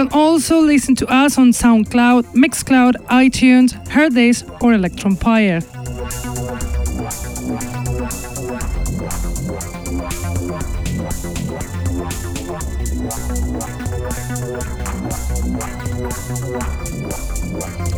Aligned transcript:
Can 0.00 0.08
also 0.12 0.60
listen 0.60 0.94
to 0.94 1.06
us 1.12 1.36
on 1.36 1.50
SoundCloud, 1.50 2.32
Mixcloud, 2.32 2.94
iTunes, 3.08 3.74
Hearthis, 3.88 4.48
or 4.62 4.72
Electronpire. 4.72 5.60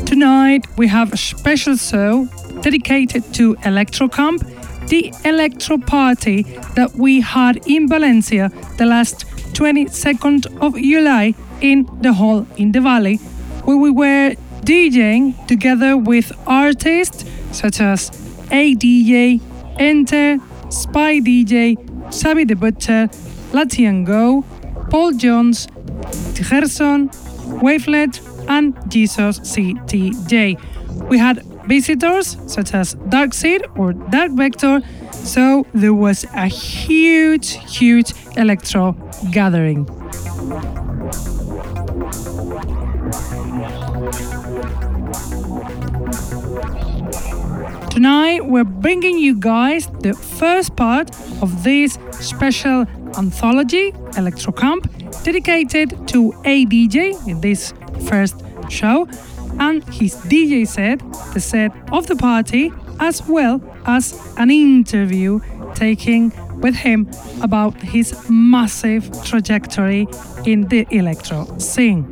Tonight 0.05 0.67
we 0.77 0.89
have 0.89 1.13
a 1.13 1.17
special 1.17 1.77
show 1.77 2.27
dedicated 2.63 3.33
to 3.35 3.55
Electrocamp, 3.63 4.41
the 4.89 5.15
electro 5.25 5.79
party 5.79 6.43
that 6.75 6.91
we 6.97 7.21
had 7.21 7.65
in 7.69 7.89
Valencia 7.89 8.51
the 8.77 8.87
last 8.87 9.25
22nd 9.55 10.47
of 10.61 10.75
July 10.75 11.33
in 11.63 11.89
the 12.03 12.13
hall 12.13 12.47
in 12.57 12.73
the 12.73 12.81
valley, 12.81 13.17
where 13.65 13.77
we 13.77 13.91
were 13.91 14.35
DJing 14.63 15.47
together 15.47 15.97
with 15.97 16.33
artists 16.47 17.25
such 17.53 17.81
as 17.81 18.11
ADJ, 18.51 19.41
Enter, 19.79 20.39
Spy 20.71 21.21
DJ, 21.21 21.77
Xavi 22.09 22.47
the 22.47 22.55
Butcher, 22.55 23.09
Latian 23.53 24.05
Go, 24.05 24.45
Paul 24.91 25.13
Jones, 25.13 25.69
Gerson, 26.35 27.09
Wavelet, 27.63 28.21
and 28.49 28.75
Jesus 28.91 29.39
CTJ. 29.41 31.09
We 31.09 31.19
had 31.19 31.43
visitors 31.67 32.37
such 32.47 32.75
as 32.75 32.95
Darkseid 32.95 33.79
or 33.79 33.93
Dark 33.93 34.33
Vector, 34.33 34.81
so 35.13 35.67
there 35.73 35.95
was 35.95 36.25
a 36.35 36.47
huge, 36.47 37.53
huge 37.73 38.13
electro 38.37 38.93
gathering. 39.31 39.87
Tonight, 47.93 48.47
we're 48.47 48.65
bringing 48.65 49.19
you 49.19 49.39
guys 49.39 49.87
the 50.01 50.15
first 50.15 50.77
part 50.77 51.11
of 51.43 51.63
this 51.63 51.99
special 52.13 52.87
anthology, 53.19 53.93
Electrocamp, 54.17 54.83
dedicated 55.25 55.91
to 56.09 56.33
ADJ 56.47 57.29
in 57.29 57.43
this 57.43 57.75
first 58.09 58.43
show 58.71 59.07
and 59.61 59.85
his 59.93 60.15
DJ 60.15 60.67
set, 60.67 61.01
the 61.35 61.41
set 61.41 61.71
of 61.93 62.07
the 62.07 62.17
party, 62.17 62.73
as 62.99 63.29
well 63.29 63.61
as 63.85 64.35
an 64.39 64.51
interview 64.51 65.41
taking 65.75 66.33
with 66.63 66.75
him 66.75 67.11
about 67.43 67.75
his 67.83 68.15
massive 68.31 69.11
trajectory 69.23 70.09
in 70.47 70.67
the 70.69 70.87
electro 70.91 71.47
scene. 71.59 72.11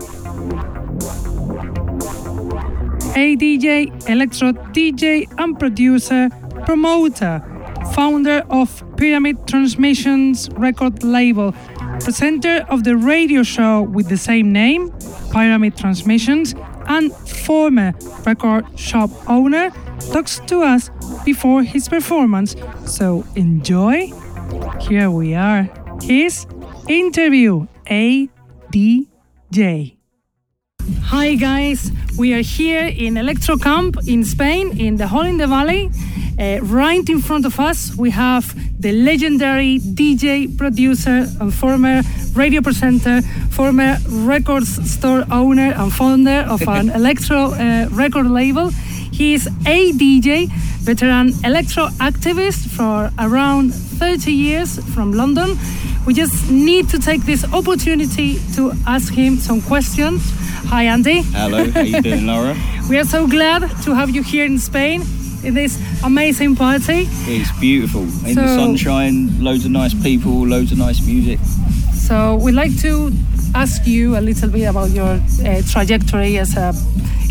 A 3.16 3.36
DJ, 3.36 4.08
electro 4.08 4.52
DJ, 4.72 5.26
and 5.38 5.58
producer, 5.58 6.28
promoter, 6.64 7.42
founder 7.92 8.44
of 8.50 8.82
Pyramid 8.96 9.46
Transmissions 9.46 10.48
record 10.52 11.02
label, 11.02 11.52
presenter 12.00 12.64
of 12.68 12.84
the 12.84 12.96
radio 12.96 13.42
show 13.42 13.82
with 13.82 14.08
the 14.08 14.16
same 14.16 14.52
name, 14.52 14.92
Pyramid 15.32 15.76
Transmissions, 15.76 16.54
and 16.86 17.12
former 17.12 17.92
record 18.24 18.64
shop 18.78 19.10
owner, 19.28 19.70
talks 20.12 20.40
to 20.46 20.62
us 20.62 20.90
before 21.24 21.62
his 21.62 21.88
performance. 21.88 22.54
So 22.86 23.24
enjoy. 23.34 24.12
Here 24.80 25.10
we 25.10 25.34
are. 25.34 25.68
His 26.02 26.46
interview, 26.88 27.66
ADJ. 27.86 28.28
Hi 31.10 31.34
guys, 31.34 31.90
we 32.16 32.34
are 32.34 32.40
here 32.40 32.86
in 32.86 33.14
Electrocamp 33.14 34.06
in 34.06 34.22
Spain, 34.22 34.78
in 34.78 34.96
the 34.96 35.08
Hall 35.08 35.24
in 35.26 35.38
the 35.38 35.48
Valley. 35.48 35.90
Uh, 36.38 36.60
right 36.62 37.02
in 37.08 37.20
front 37.20 37.44
of 37.44 37.58
us, 37.58 37.92
we 37.96 38.10
have 38.10 38.54
the 38.80 38.92
legendary 38.92 39.80
DJ, 39.80 40.56
producer, 40.56 41.26
and 41.40 41.52
former 41.52 42.02
radio 42.34 42.60
presenter, 42.60 43.22
former 43.50 43.96
records 44.08 44.88
store 44.88 45.24
owner, 45.32 45.72
and 45.76 45.92
founder 45.92 46.46
of 46.48 46.62
an 46.68 46.90
electro 47.00 47.54
uh, 47.54 47.88
record 47.90 48.30
label. 48.30 48.70
He 49.10 49.34
is 49.34 49.48
a 49.66 49.90
DJ, 49.90 50.46
veteran 50.84 51.32
electro 51.42 51.88
activist 51.98 52.68
for 52.68 53.10
around 53.18 53.74
30 53.74 54.30
years 54.30 54.78
from 54.94 55.12
London. 55.12 55.58
We 56.06 56.14
just 56.14 56.48
need 56.52 56.88
to 56.90 57.00
take 57.00 57.22
this 57.22 57.44
opportunity 57.52 58.38
to 58.54 58.72
ask 58.86 59.12
him 59.12 59.38
some 59.38 59.60
questions. 59.60 60.22
Hi, 60.68 60.84
Andy. 60.84 61.22
Hello, 61.22 61.68
how 61.70 61.80
you 61.80 62.00
doing, 62.00 62.26
Laura? 62.26 62.56
we 62.88 62.96
are 62.98 63.04
so 63.04 63.26
glad 63.26 63.62
to 63.84 63.94
have 63.94 64.10
you 64.10 64.22
here 64.22 64.44
in 64.44 64.58
Spain 64.58 65.02
in 65.42 65.54
this 65.54 65.78
amazing 66.04 66.54
party. 66.56 67.06
It's 67.26 67.50
beautiful. 67.60 68.02
In 68.02 68.34
So- 68.34 68.42
the 68.42 68.48
sunshine, 68.56 69.42
loads 69.42 69.64
of 69.64 69.70
nice 69.72 69.94
people, 69.94 70.46
loads 70.46 70.72
of 70.72 70.78
nice 70.78 71.00
music. 71.04 71.40
So 71.94 72.36
we'd 72.36 72.54
like 72.54 72.76
to 72.80 73.12
ask 73.54 73.86
you 73.86 74.16
a 74.16 74.20
little 74.20 74.48
bit 74.48 74.64
about 74.64 74.90
your 74.90 75.20
uh, 75.44 75.62
trajectory 75.70 76.38
as 76.38 76.56
a 76.56 76.72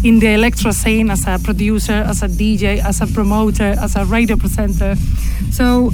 in 0.04 0.20
the 0.20 0.30
electro 0.34 0.72
scene, 0.72 1.10
as 1.12 1.28
a 1.28 1.38
producer, 1.44 1.92
as 2.08 2.24
a 2.24 2.28
DJ, 2.30 2.80
as 2.84 3.02
a 3.02 3.08
promoter, 3.08 3.76
as 3.82 3.98
a 3.98 4.06
radio 4.06 4.38
presenter. 4.38 4.96
So, 5.52 5.92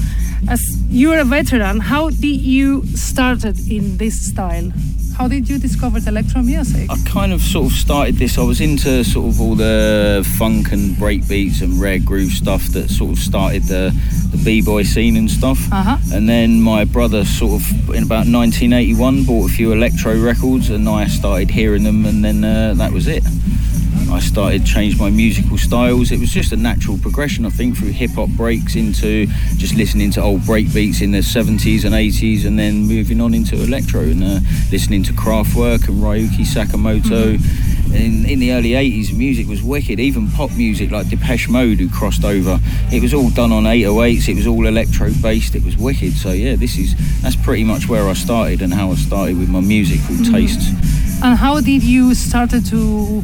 as 0.48 0.62
you're 0.92 1.18
a 1.18 1.24
veteran, 1.24 1.80
how 1.80 2.12
did 2.12 2.40
you 2.42 2.86
started 2.96 3.58
in 3.68 3.98
this 3.98 4.28
style? 4.30 4.72
How 5.18 5.28
did 5.30 5.50
you 5.50 5.58
discover 5.58 6.00
the 6.00 6.10
electro 6.10 6.42
music? 6.42 6.90
I 6.90 6.98
kind 7.06 7.32
of 7.32 7.42
sort 7.42 7.68
of 7.68 7.72
started 7.72 8.16
this. 8.16 8.38
I 8.38 8.44
was 8.44 8.60
into 8.60 9.04
sort 9.04 9.28
of 9.28 9.40
all 9.40 9.56
the 9.56 10.28
funk 10.38 10.72
and 10.74 10.98
break 10.98 11.28
beats 11.28 11.62
and 11.62 11.80
rare 11.80 12.00
groove 12.00 12.32
stuff 12.32 12.64
that 12.74 12.90
sort 12.90 13.12
of 13.12 13.20
started 13.20 13.64
the 13.64 13.94
the 14.32 14.44
b-boy 14.44 14.84
scene 14.84 15.16
and 15.16 15.32
stuff. 15.32 15.72
Uh-huh. 15.72 15.98
And 16.14 16.28
then 16.28 16.62
my 16.62 16.84
brother 16.84 17.24
sort 17.24 17.62
of 17.62 17.90
in 17.96 18.04
about 18.04 18.28
1981 18.28 19.24
bought 19.24 19.50
a 19.50 19.54
few 19.54 19.72
electro 19.72 20.20
records 20.20 20.70
and 20.70 20.88
I 20.90 21.08
started 21.08 21.50
hearing 21.50 21.84
them 21.84 22.06
and 22.06 22.24
then 22.24 22.44
uh, 22.44 22.74
that 22.76 22.92
was 22.92 23.08
it. 23.08 23.24
I 24.12 24.20
started 24.20 24.66
change 24.66 25.00
my 25.00 25.10
musical 25.10 25.58
styles. 25.58 26.12
It 26.12 26.20
was 26.20 26.30
just 26.30 26.52
a 26.52 26.56
natural 26.56 26.98
progression, 26.98 27.46
I 27.46 27.50
think, 27.50 27.78
through 27.78 27.90
hip 27.92 28.12
hop 28.12 28.30
breaks 28.30 28.76
into 28.76 29.26
just 29.58 29.76
listening 29.76 30.12
to 30.12 30.22
old 30.22 30.46
break 30.46 30.74
beats 30.74 31.02
in 31.02 31.12
the 31.12 31.20
70s 31.20 31.86
and 31.86 31.94
80s, 31.94 32.46
and 32.46 32.58
then 32.58 32.86
moving 32.86 33.22
on 33.22 33.34
into 33.34 33.56
electro 33.56 34.02
and 34.02 34.24
uh, 34.24 34.40
listening 34.72 35.04
to 35.04 35.14
Kraftwerk 35.14 35.88
and 35.88 36.02
Ryuichi 36.02 36.46
Sakamoto. 36.46 37.40
In, 37.94 38.26
in 38.26 38.40
the 38.40 38.52
early 38.52 38.72
80s, 38.72 39.16
music 39.16 39.48
was 39.48 39.64
wicked. 39.64 40.00
Even 40.00 40.30
pop 40.30 40.52
music 40.52 40.92
like 40.92 41.10
Depeche 41.10 41.48
Mode, 41.48 41.80
who 41.80 41.90
crossed 41.90 42.26
over, 42.26 42.60
it 42.92 43.02
was 43.02 43.14
all 43.14 43.30
done 43.30 43.52
on 43.52 43.64
808s. 43.64 44.28
It 44.28 44.36
was 44.36 44.48
all 44.48 44.68
electro 44.68 45.12
based. 45.22 45.56
It 45.56 45.64
was 45.64 45.78
wicked. 45.78 46.14
So 46.14 46.32
yeah, 46.32 46.56
this 46.56 46.78
is 46.78 46.96
that's 47.22 47.36
pretty 47.36 47.64
much 47.64 47.88
where 47.88 48.08
I 48.08 48.14
started 48.14 48.62
and 48.62 48.74
how 48.74 48.92
I 48.92 48.96
started 48.96 49.38
with 49.38 49.50
my 49.50 49.62
musical 49.62 50.18
tastes. 50.26 50.70
And 51.24 51.38
how 51.38 51.62
did 51.62 51.84
you 51.84 52.14
started 52.14 52.66
to, 52.68 53.24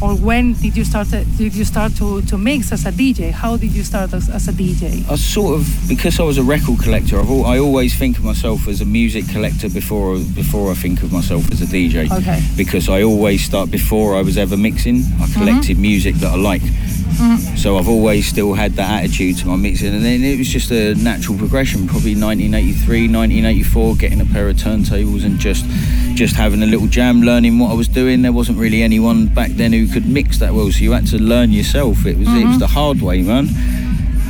or 0.00 0.14
when 0.14 0.54
did 0.54 0.76
you 0.76 0.84
start? 0.84 1.08
Did 1.10 1.54
you 1.54 1.64
start 1.64 1.96
to, 1.96 2.22
to 2.22 2.38
mix 2.38 2.72
as 2.72 2.86
a 2.86 2.92
DJ? 2.92 3.32
How 3.32 3.56
did 3.56 3.72
you 3.72 3.82
start 3.82 4.12
as, 4.12 4.28
as 4.28 4.48
a 4.48 4.52
DJ? 4.52 5.08
I 5.10 5.16
sort 5.16 5.60
of 5.60 5.88
because 5.88 6.20
I 6.20 6.22
was 6.22 6.38
a 6.38 6.42
record 6.42 6.80
collector. 6.80 7.18
I've 7.18 7.30
al- 7.30 7.46
I 7.46 7.58
always 7.58 7.96
think 7.96 8.18
of 8.18 8.24
myself 8.24 8.68
as 8.68 8.80
a 8.80 8.84
music 8.84 9.28
collector 9.28 9.68
before 9.68 10.18
before 10.34 10.70
I 10.70 10.74
think 10.74 11.02
of 11.02 11.12
myself 11.12 11.50
as 11.50 11.62
a 11.62 11.66
DJ. 11.66 12.10
Okay. 12.10 12.40
Because 12.56 12.88
I 12.88 13.02
always 13.02 13.44
start 13.44 13.70
before 13.70 14.16
I 14.16 14.22
was 14.22 14.38
ever 14.38 14.56
mixing. 14.56 14.98
I 14.98 15.00
mm-hmm. 15.00 15.44
collected 15.44 15.78
music 15.78 16.16
that 16.16 16.32
I 16.32 16.36
like. 16.36 16.62
Mm-hmm. 16.62 17.56
So 17.56 17.76
I've 17.78 17.88
always 17.88 18.28
still 18.28 18.54
had 18.54 18.74
that 18.74 19.02
attitude 19.02 19.38
to 19.38 19.48
my 19.48 19.56
mixing, 19.56 19.92
and 19.92 20.04
then 20.04 20.22
it 20.22 20.38
was 20.38 20.46
just 20.46 20.70
a 20.70 20.94
natural 20.94 21.36
progression. 21.36 21.88
Probably 21.88 22.14
1983, 22.14 23.08
1984, 23.08 23.96
getting 23.96 24.20
a 24.20 24.24
pair 24.26 24.48
of 24.48 24.56
turntables 24.56 25.24
and 25.24 25.36
just 25.38 25.66
just 26.14 26.36
having 26.36 26.62
a 26.62 26.66
little 26.66 26.86
jam, 26.86 27.22
learning 27.22 27.58
what 27.58 27.72
I 27.72 27.74
was 27.74 27.88
doing. 27.88 28.22
There 28.22 28.32
wasn't 28.32 28.58
really 28.58 28.82
anyone 28.82 29.26
back 29.26 29.50
then 29.50 29.72
who 29.72 29.87
could 29.88 30.06
mix 30.06 30.38
that 30.38 30.54
well, 30.54 30.70
so 30.70 30.78
you 30.80 30.92
had 30.92 31.06
to 31.08 31.18
learn 31.18 31.50
yourself. 31.50 32.06
It 32.06 32.16
was 32.18 32.28
it 32.28 32.46
was 32.46 32.58
the 32.58 32.66
hard 32.66 33.00
way, 33.00 33.22
man. 33.22 33.48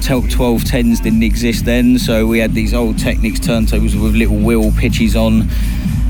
Tel- 0.00 0.22
1210s 0.22 1.02
didn't 1.02 1.22
exist 1.25 1.64
then, 1.64 1.99
so 1.99 2.26
we 2.26 2.38
had 2.38 2.55
these 2.55 2.72
old 2.72 2.99
Technics 2.99 3.40
turntables 3.40 4.00
with 4.00 4.14
little 4.14 4.37
wheel 4.38 4.70
pitches 4.72 5.16
on. 5.16 5.49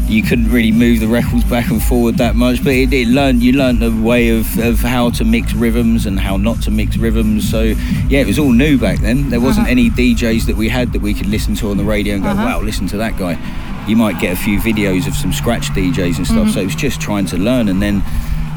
You 0.09 0.23
couldn't 0.23 0.50
really 0.50 0.73
move 0.73 1.00
the 1.00 1.06
records 1.09 1.45
back 1.45 1.71
and 1.71 1.83
forward 1.83 2.17
that 2.17 2.35
much, 2.35 2.65
but 2.65 2.73
it, 2.73 2.93
it 2.95 3.09
learned 3.09 3.43
you 3.43 3.53
learned 3.53 3.81
the 3.81 3.91
way 3.91 4.31
of, 4.31 4.59
of 4.59 4.79
how 4.81 5.11
to 5.11 5.25
mix 5.25 5.53
rhythms 5.53 6.06
and 6.06 6.19
how 6.19 6.37
not 6.39 6.62
to 6.62 6.71
mix 6.71 6.97
rhythms. 6.97 7.49
So 7.51 7.62
yeah, 8.09 8.21
it 8.21 8.27
was 8.27 8.39
all 8.39 8.53
new 8.53 8.79
back 8.79 9.01
then. 9.01 9.29
There 9.31 9.41
wasn't 9.41 9.65
Uh-huh. 9.67 9.73
any 9.73 9.91
DJs 9.91 10.47
that 10.47 10.56
we 10.56 10.69
had 10.71 10.93
that 10.94 11.03
we 11.03 11.12
could 11.12 11.27
listen 11.27 11.55
to 11.56 11.71
on 11.71 11.77
the 11.77 11.85
radio 11.85 12.15
and 12.15 12.23
go, 12.23 12.31
Uh-huh. 12.31 12.43
wow, 12.44 12.61
listen 12.62 12.87
to 12.89 12.97
that 12.99 13.19
guy. 13.19 13.37
You 13.87 13.97
might 13.97 14.19
get 14.21 14.33
a 14.33 14.37
few 14.37 14.59
videos 14.61 15.06
of 15.06 15.15
some 15.15 15.33
scratch 15.33 15.69
DJs 15.71 16.17
and 16.19 16.27
stuff. 16.27 16.51
So 16.51 16.61
it 16.61 16.65
was 16.67 16.75
just 16.75 17.01
trying 17.03 17.27
to 17.27 17.37
learn, 17.39 17.69
and 17.69 17.81
then 17.83 18.03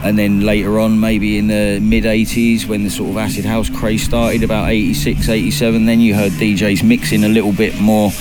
and 0.03 0.17
then 0.17 0.41
later 0.41 0.79
on 0.79 0.99
maybe 0.99 1.37
in 1.37 1.47
the 1.47 1.79
mid 1.81 2.03
80s 2.03 2.65
when 2.65 2.83
the 2.83 2.89
sort 2.89 3.11
of 3.11 3.17
acid 3.17 3.45
house 3.45 3.69
craze 3.69 4.03
started 4.03 4.43
about 4.43 4.69
86 4.69 5.29
87 5.29 5.85
then 5.85 5.99
you 5.99 6.15
heard 6.15 6.31
djs 6.33 6.83
mixing 6.83 7.23
a 7.23 7.29
little 7.29 7.53
bit 7.53 7.79
more 7.79 8.11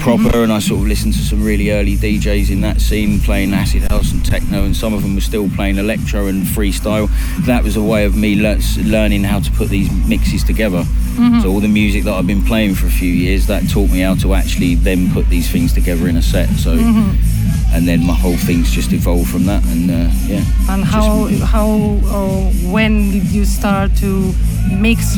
proper. 0.00 0.22
Mm-hmm. 0.22 0.44
And 0.44 0.52
i 0.52 0.58
sort 0.58 0.80
of 0.80 0.86
listened 0.86 1.14
to 1.14 1.20
some 1.20 1.42
really 1.42 1.70
early 1.70 1.96
djs 1.96 2.50
in 2.50 2.60
that 2.62 2.80
scene 2.80 3.20
playing 3.20 3.52
acid 3.52 3.82
house 3.90 4.12
and 4.12 4.24
techno 4.24 4.64
and 4.64 4.74
some 4.76 4.94
of 4.94 5.02
them 5.02 5.14
were 5.14 5.20
still 5.20 5.48
playing 5.50 5.76
electro 5.76 6.26
and 6.26 6.44
freestyle. 6.44 7.08
That 7.46 7.64
was 7.64 7.76
a 7.76 7.82
way 7.82 8.04
of 8.04 8.16
me 8.16 8.40
le- 8.40 8.58
learning 8.84 9.24
how 9.24 9.40
to 9.40 9.50
put 9.52 9.68
these 9.68 9.90
mixes 10.08 10.44
together. 10.44 10.82
Mm-hmm. 10.82 11.40
So 11.40 11.50
all 11.50 11.60
the 11.60 11.68
music 11.68 12.04
that 12.04 12.14
i've 12.14 12.26
been 12.26 12.44
playing 12.44 12.74
for 12.74 12.86
a 12.86 12.90
few 12.90 13.12
years 13.12 13.46
that 13.48 13.68
taught 13.68 13.90
me 13.90 14.00
how 14.00 14.14
to 14.16 14.34
actually 14.34 14.76
then 14.76 15.12
put 15.12 15.28
these 15.28 15.50
things 15.50 15.72
together 15.72 16.08
in 16.08 16.16
a 16.16 16.22
set. 16.22 16.48
So 16.50 16.76
mm-hmm. 16.76 17.37
And 17.74 17.86
then 17.86 18.04
my 18.04 18.14
whole 18.14 18.36
thing's 18.36 18.70
just 18.70 18.92
evolved 18.92 19.28
from 19.30 19.44
that 19.46 19.62
and 19.66 19.90
uh, 19.90 20.10
yeah 20.26 20.42
And 20.72 20.84
how 20.84 21.26
how 21.44 21.68
or 22.12 22.50
when 22.72 23.10
did 23.10 23.26
you 23.30 23.44
start 23.44 23.94
to 24.00 24.32
mix 24.72 25.16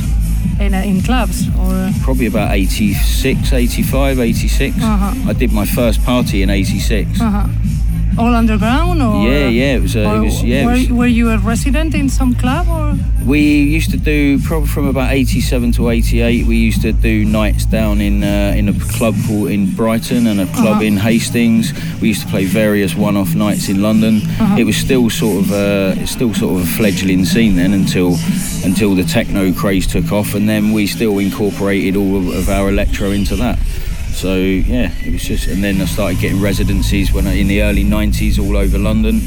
in, 0.61 0.75
uh, 0.75 0.83
in 0.85 1.01
clubs 1.03 1.49
or? 1.59 1.91
probably 2.03 2.27
about 2.27 2.51
86 2.53 3.53
85 3.53 4.19
86 4.19 4.77
Uh-huh. 4.77 5.31
i 5.31 5.33
did 5.33 5.53
my 5.53 5.65
first 5.67 6.03
party 6.05 6.43
in 6.43 6.51
86 6.51 7.21
Uh-huh. 7.21 7.47
All 8.21 8.35
underground 8.35 9.01
or? 9.03 9.27
yeah 9.27 9.49
yeah 9.49 9.77
it 9.77 9.83
was, 9.83 9.97
uh, 9.97 10.01
or 10.01 10.17
it 10.17 10.21
was 10.21 10.43
yeah 10.43 10.63
it 10.63 10.67
were, 10.67 10.73
was- 10.73 10.91
were 11.01 11.07
you 11.07 11.31
a 11.31 11.39
resident 11.39 11.95
in 11.95 12.09
some 12.09 12.35
club 12.35 12.67
or? 12.69 12.95
we 13.25 13.41
used 13.63 13.91
to 13.91 13.97
do 13.99 14.39
probably 14.41 14.69
from 14.69 14.87
about 14.89 15.11
87 15.13 15.73
to 15.73 15.89
88 15.89 16.47
we 16.47 16.57
used 16.57 16.83
to 16.83 16.93
do 16.93 17.25
nights 17.25 17.65
down 17.67 18.01
in 18.01 18.23
uh, 18.23 18.55
in 18.57 18.69
a 18.69 18.73
club 18.97 19.15
called 19.27 19.49
in 19.51 19.75
brighton 19.75 20.27
and 20.27 20.41
a 20.41 20.47
club 20.47 20.77
Uh-huh. 20.77 20.83
in 20.89 20.97
hastings 20.99 21.73
we 22.01 22.09
used 22.09 22.23
to 22.23 22.29
play 22.29 22.45
various 22.45 22.95
one-off 22.95 23.35
nights 23.35 23.69
in 23.69 23.81
london 23.83 24.15
Uh-huh. 24.23 24.57
it 24.61 24.65
was 24.65 24.77
still 24.77 25.09
sort 25.11 25.45
of 25.45 25.53
uh, 25.53 26.07
still 26.07 26.33
sort 26.35 26.53
of 26.61 26.67
a 26.69 26.71
fledgling 26.79 27.25
scene 27.25 27.57
then 27.57 27.73
until 27.73 28.17
until 28.65 28.95
the 28.95 29.05
techno 29.05 29.53
craze 29.53 29.87
took 29.87 30.13
off 30.13 30.35
and 30.35 30.47
then 30.49 30.73
we 30.73 30.87
still 30.87 31.19
incorporated 31.19 31.97
all 31.97 32.17
of 32.41 32.49
our 32.49 32.69
electro 32.69 33.11
into 33.13 33.37
that 33.37 33.59
so 34.13 34.37
yeah 34.37 34.93
it 35.05 35.13
was 35.13 35.23
just 35.23 35.47
and 35.49 35.63
then 35.63 35.81
i 35.81 35.85
started 35.85 36.19
getting 36.21 36.41
residencies 36.41 37.13
when 37.13 37.27
I, 37.27 37.35
in 37.35 37.49
the 37.49 37.63
early 37.63 37.85
90s 37.85 38.39
all 38.39 38.57
over 38.57 38.79
london 38.79 39.21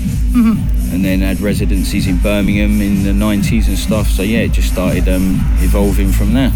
and 0.94 1.04
then 1.04 1.22
had 1.22 1.42
residencies 1.42 2.08
in 2.08 2.18
Birmingham 2.18 2.80
in 2.80 3.04
the 3.04 3.12
90s 3.12 3.68
and 3.68 3.78
stuff. 3.78 4.08
So 4.08 4.22
yeah, 4.22 4.40
it 4.40 4.52
just 4.52 4.72
started 4.72 5.10
um, 5.10 5.40
evolving 5.60 6.12
from 6.12 6.34
there. 6.34 6.52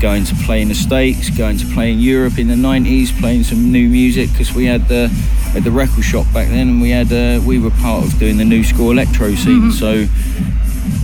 Going 0.00 0.24
to 0.24 0.34
play 0.46 0.62
in 0.62 0.68
the 0.68 0.74
States, 0.74 1.30
going 1.30 1.58
to 1.58 1.66
play 1.66 1.92
in 1.92 2.00
Europe 2.00 2.38
in 2.38 2.48
the 2.48 2.54
90s, 2.54 3.18
playing 3.20 3.44
some 3.44 3.70
new 3.70 3.88
music 3.88 4.30
because 4.32 4.54
we 4.54 4.64
had 4.64 4.88
the 4.88 5.08
had 5.52 5.64
the 5.64 5.70
record 5.70 6.02
shop 6.02 6.26
back 6.32 6.48
then, 6.48 6.68
and 6.68 6.82
we 6.82 6.90
had 6.90 7.12
uh, 7.12 7.40
we 7.46 7.58
were 7.58 7.70
part 7.70 8.04
of 8.04 8.18
doing 8.18 8.38
the 8.38 8.44
new 8.44 8.64
school 8.64 8.90
electro 8.90 9.34
scene. 9.34 9.70
So 9.70 10.06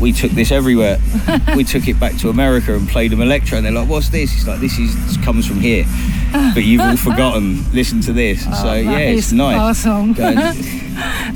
we 0.01 0.13
took 0.13 0.33
this 0.33 0.51
everywhere. 0.51 0.99
we 1.55 1.65
took 1.65 1.87
it 1.87 2.01
back 2.01 2.17
to 2.19 2.31
America 2.31 2.75
and 2.75 2.89
played 2.89 3.13
them 3.13 3.21
electro, 3.21 3.59
and 3.59 3.67
they're 3.67 3.73
like, 3.73 3.89
"What's 3.89 4.09
this?" 4.09 4.35
It's 4.35 4.47
like 4.49 4.59
this 4.59 4.79
is 4.79 4.95
this 5.07 5.25
comes 5.25 5.47
from 5.47 5.61
here, 5.61 5.85
but 6.33 6.65
you've 6.65 6.81
all 6.81 6.97
forgotten. 6.97 7.65
Listen 7.73 8.01
to 8.03 8.13
this. 8.13 8.45
so 8.45 8.51
oh, 8.51 8.63
that 8.63 8.85
yeah, 8.85 8.99
it's 8.99 9.33
nice. 9.33 9.87
awesome. 9.87 10.15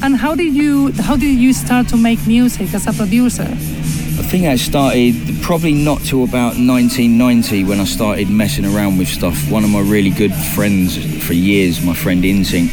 And 0.03 0.17
how 0.17 0.35
did 0.35 0.55
you 0.55 0.91
how 1.03 1.17
did 1.17 1.37
you 1.39 1.53
start 1.53 1.87
to 1.89 1.97
make 1.97 2.27
music 2.27 2.75
as 2.75 2.87
a 2.89 2.93
producer? 2.93 3.45
I 3.45 4.25
think 4.25 4.47
I 4.47 4.57
started 4.57 5.15
probably 5.43 5.73
not 5.73 6.01
till 6.01 6.25
about 6.25 6.57
1990 6.59 7.65
when 7.65 7.79
I 7.79 7.85
started 7.85 8.29
messing 8.29 8.65
around 8.65 8.99
with 8.99 9.09
stuff. 9.09 9.37
One 9.51 9.63
of 9.63 9.71
my 9.71 9.81
really 9.81 10.11
good 10.11 10.35
friends 10.55 10.97
for 11.25 11.35
years, 11.35 11.85
my 11.85 11.95
friend 11.95 12.25
Insync, 12.25 12.71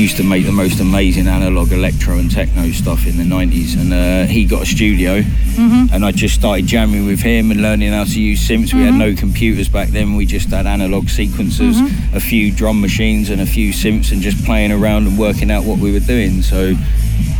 used 0.00 0.16
to 0.16 0.22
make 0.22 0.46
the 0.46 0.52
most 0.52 0.80
amazing 0.80 1.26
analog 1.26 1.72
electro 1.72 2.16
and 2.16 2.30
techno 2.30 2.70
stuff 2.70 3.06
in 3.06 3.18
the 3.18 3.22
90s 3.22 3.78
and 3.78 3.92
uh, 3.92 4.24
he 4.32 4.46
got 4.46 4.62
a 4.62 4.66
studio. 4.66 5.20
Mm-hmm. 5.20 5.94
And 5.94 6.06
I 6.06 6.10
just 6.10 6.34
started 6.34 6.66
jamming 6.66 7.04
with 7.04 7.20
him 7.20 7.50
and 7.50 7.60
learning 7.60 7.92
how 7.92 8.04
to 8.04 8.20
use 8.20 8.40
synths. 8.48 8.72
We 8.72 8.80
had 8.80 8.94
mm-hmm. 8.94 8.98
no 8.98 9.14
computers 9.14 9.68
back 9.68 9.88
then, 9.88 10.16
we 10.16 10.24
just 10.24 10.48
had 10.48 10.66
analog 10.66 11.04
sequencers, 11.04 11.74
mm-hmm. 11.74 12.16
a 12.16 12.20
few 12.20 12.50
drum 12.50 12.80
machines 12.80 13.28
and 13.28 13.42
a 13.42 13.46
few 13.46 13.74
synths 13.74 14.10
and 14.10 14.22
just 14.22 14.42
playing 14.46 14.72
around 14.72 15.06
and 15.06 15.18
working 15.18 15.50
out 15.50 15.64
what 15.64 15.78
we 15.78 15.92
were 15.92 16.00
doing. 16.00 16.40
So 16.40 16.74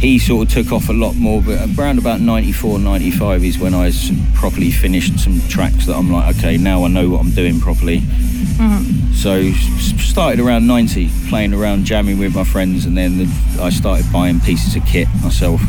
he 0.00 0.18
sort 0.18 0.48
of 0.48 0.54
took 0.54 0.72
off 0.72 0.88
a 0.88 0.92
lot 0.92 1.14
more, 1.16 1.42
but 1.42 1.58
around 1.78 1.98
about 1.98 2.20
94, 2.20 2.78
95 2.78 3.44
is 3.44 3.58
when 3.58 3.74
I 3.74 3.90
properly 4.34 4.70
finished 4.70 5.18
some 5.20 5.40
tracks 5.48 5.86
that 5.86 5.94
I'm 5.96 6.10
like, 6.10 6.36
okay, 6.36 6.56
now 6.56 6.84
I 6.84 6.88
know 6.88 7.10
what 7.10 7.20
I'm 7.20 7.30
doing 7.32 7.60
properly. 7.60 8.02
So 9.14 9.32
s- 9.32 9.94
started 10.02 10.40
around 10.40 10.66
90, 10.66 11.10
playing 11.28 11.52
around, 11.54 11.84
jamming 11.84 12.18
with 12.18 12.34
my 12.34 12.44
friends, 12.44 12.86
and 12.86 12.96
then 12.96 13.18
the, 13.18 13.28
I 13.62 13.70
started 13.70 14.10
buying 14.12 14.40
pieces 14.40 14.76
of 14.76 14.84
kit 14.86 15.08
myself. 15.22 15.60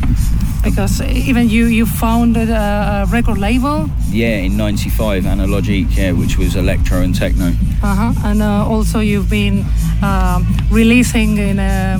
Because 0.63 1.01
even 1.01 1.49
you 1.49 1.65
you 1.65 1.85
founded 1.85 2.49
a, 2.49 3.03
a 3.03 3.11
record 3.11 3.37
label, 3.39 3.89
Yeah, 4.09 4.37
in 4.37 4.55
95, 4.57 5.23
Analogique, 5.25 5.95
yeah, 5.97 6.11
which 6.11 6.37
was 6.37 6.55
electro 6.55 7.01
and 7.01 7.15
techno. 7.15 7.47
uh-huh. 7.81 8.13
and 8.25 8.41
uh, 8.41 8.67
also 8.67 8.99
you've 8.99 9.29
been 9.29 9.65
um, 10.03 10.45
releasing 10.69 11.37
in 11.37 11.59
uh, 11.59 11.99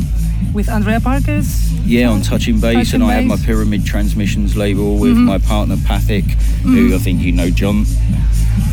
with 0.53 0.70
Andrea 0.70 1.00
Parkes. 1.00 1.72
Yeah, 1.86 2.10
on 2.10 2.22
Touching 2.22 2.60
Bass, 2.60 2.74
Touching 2.89 3.01
and 3.01 3.12
I 3.12 3.15
have 3.15 3.25
my 3.25 3.38
Pyramid 3.38 3.86
Transmissions 3.86 4.55
label 4.55 4.98
with 4.98 5.17
my 5.17 5.38
partner 5.38 5.77
Pathic, 5.86 6.24
who 6.63 6.93
I 6.96 6.98
think 6.98 7.22
you 7.22 7.31
know, 7.31 7.50
John. 7.50 7.86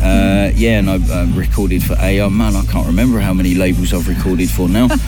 Uh, 0.01 0.51
yeah, 0.55 0.79
and 0.79 0.89
I've 0.89 1.09
uh, 1.11 1.25
recorded 1.33 1.83
for 1.83 1.93
AR. 1.93 2.29
Man, 2.29 2.55
I 2.55 2.63
can't 2.65 2.87
remember 2.87 3.19
how 3.19 3.33
many 3.33 3.55
labels 3.55 3.93
I've 3.93 4.07
recorded 4.07 4.49
for 4.49 4.69
now. 4.69 4.87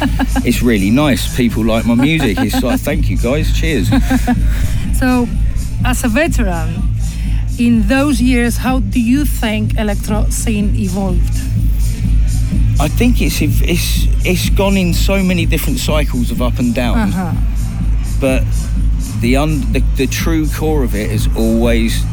it's 0.43 0.61
really 0.61 0.89
nice. 0.89 1.35
People 1.35 1.63
like 1.65 1.85
my 1.85 1.95
music. 1.95 2.37
It's 2.39 2.61
like, 2.61 2.79
thank 2.79 3.09
you 3.09 3.17
guys. 3.17 3.57
Cheers. 3.57 3.89
So, 5.01 5.27
as 5.83 6.03
a 6.03 6.07
veteran, 6.07 6.75
in 7.57 7.87
those 7.87 8.21
years, 8.21 8.57
how 8.57 8.81
do 8.81 9.01
you 9.01 9.25
think 9.25 9.75
electro 9.79 10.29
scene 10.29 10.75
evolved? 10.75 11.33
I 12.81 12.87
think 12.87 13.21
it's 13.21 13.41
it's 13.41 14.07
it's 14.25 14.49
gone 14.49 14.75
in 14.75 14.93
so 14.93 15.21
many 15.23 15.45
different 15.45 15.77
cycles 15.79 16.31
of 16.31 16.41
up 16.41 16.57
and 16.59 16.73
down, 16.73 16.97
Uh-huh. 16.97 17.31
but 18.19 18.43
the, 19.21 19.35
un, 19.37 19.61
the 19.71 19.81
the 19.97 20.07
true 20.07 20.47
core 20.49 20.83
of 20.83 20.95
it 20.95 21.11
has 21.11 21.27
always 21.37 22.03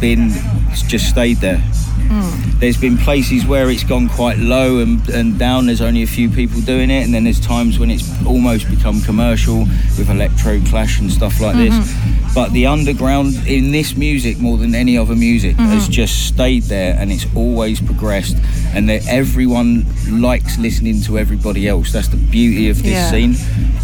been 0.00 0.30
it's 0.72 0.82
just 0.82 1.08
stayed 1.08 1.36
there. 1.38 1.62
Mm. 2.08 2.60
There's 2.60 2.80
been 2.80 2.96
places 2.96 3.44
where 3.46 3.70
it's 3.70 3.84
gone 3.84 4.08
quite 4.08 4.38
low 4.38 4.78
and, 4.78 5.06
and 5.10 5.38
down. 5.38 5.66
There's 5.66 5.80
only 5.80 6.02
a 6.02 6.06
few 6.06 6.30
people 6.30 6.60
doing 6.60 6.90
it, 6.90 7.04
and 7.04 7.12
then 7.12 7.24
there's 7.24 7.40
times 7.40 7.78
when 7.78 7.90
it's 7.90 8.08
almost 8.24 8.68
become 8.70 9.00
commercial 9.02 9.60
with 9.98 10.08
electro 10.10 10.60
clash 10.60 11.00
and 11.00 11.10
stuff 11.10 11.40
like 11.40 11.56
this. 11.56 11.74
Mm-hmm. 11.74 12.34
But 12.34 12.52
the 12.52 12.66
underground 12.66 13.34
in 13.46 13.72
this 13.72 13.96
music, 13.96 14.38
more 14.38 14.58
than 14.58 14.74
any 14.74 14.98
other 14.98 15.16
music, 15.16 15.56
mm-hmm. 15.56 15.70
has 15.70 15.88
just 15.88 16.26
stayed 16.26 16.64
there, 16.64 16.94
and 16.98 17.10
it's 17.10 17.26
always 17.34 17.80
progressed. 17.80 18.36
And 18.74 18.88
that 18.88 19.06
everyone 19.08 19.86
likes 20.10 20.58
listening 20.58 21.00
to 21.02 21.18
everybody 21.18 21.66
else. 21.66 21.92
That's 21.92 22.08
the 22.08 22.16
beauty 22.16 22.68
of 22.68 22.82
this 22.82 22.92
Yeah. 22.92 23.10
scene. 23.10 23.36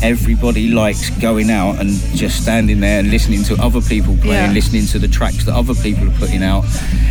Everybody 0.02 0.69
likes 0.69 1.11
going 1.11 1.50
out 1.50 1.81
and 1.81 1.91
just 2.14 2.43
standing 2.43 2.81
there 2.81 3.00
and 3.00 3.11
listening 3.11 3.43
to 3.45 3.55
other 3.62 3.81
people 3.81 4.17
playing, 4.17 4.50
Yeah. 4.50 4.52
listening 4.52 4.87
to 4.88 4.99
the 4.99 5.09
tracks 5.09 5.45
that 5.45 5.55
other 5.55 5.75
people 5.75 6.09
are 6.09 6.19
putting 6.19 6.43
out, 6.43 6.64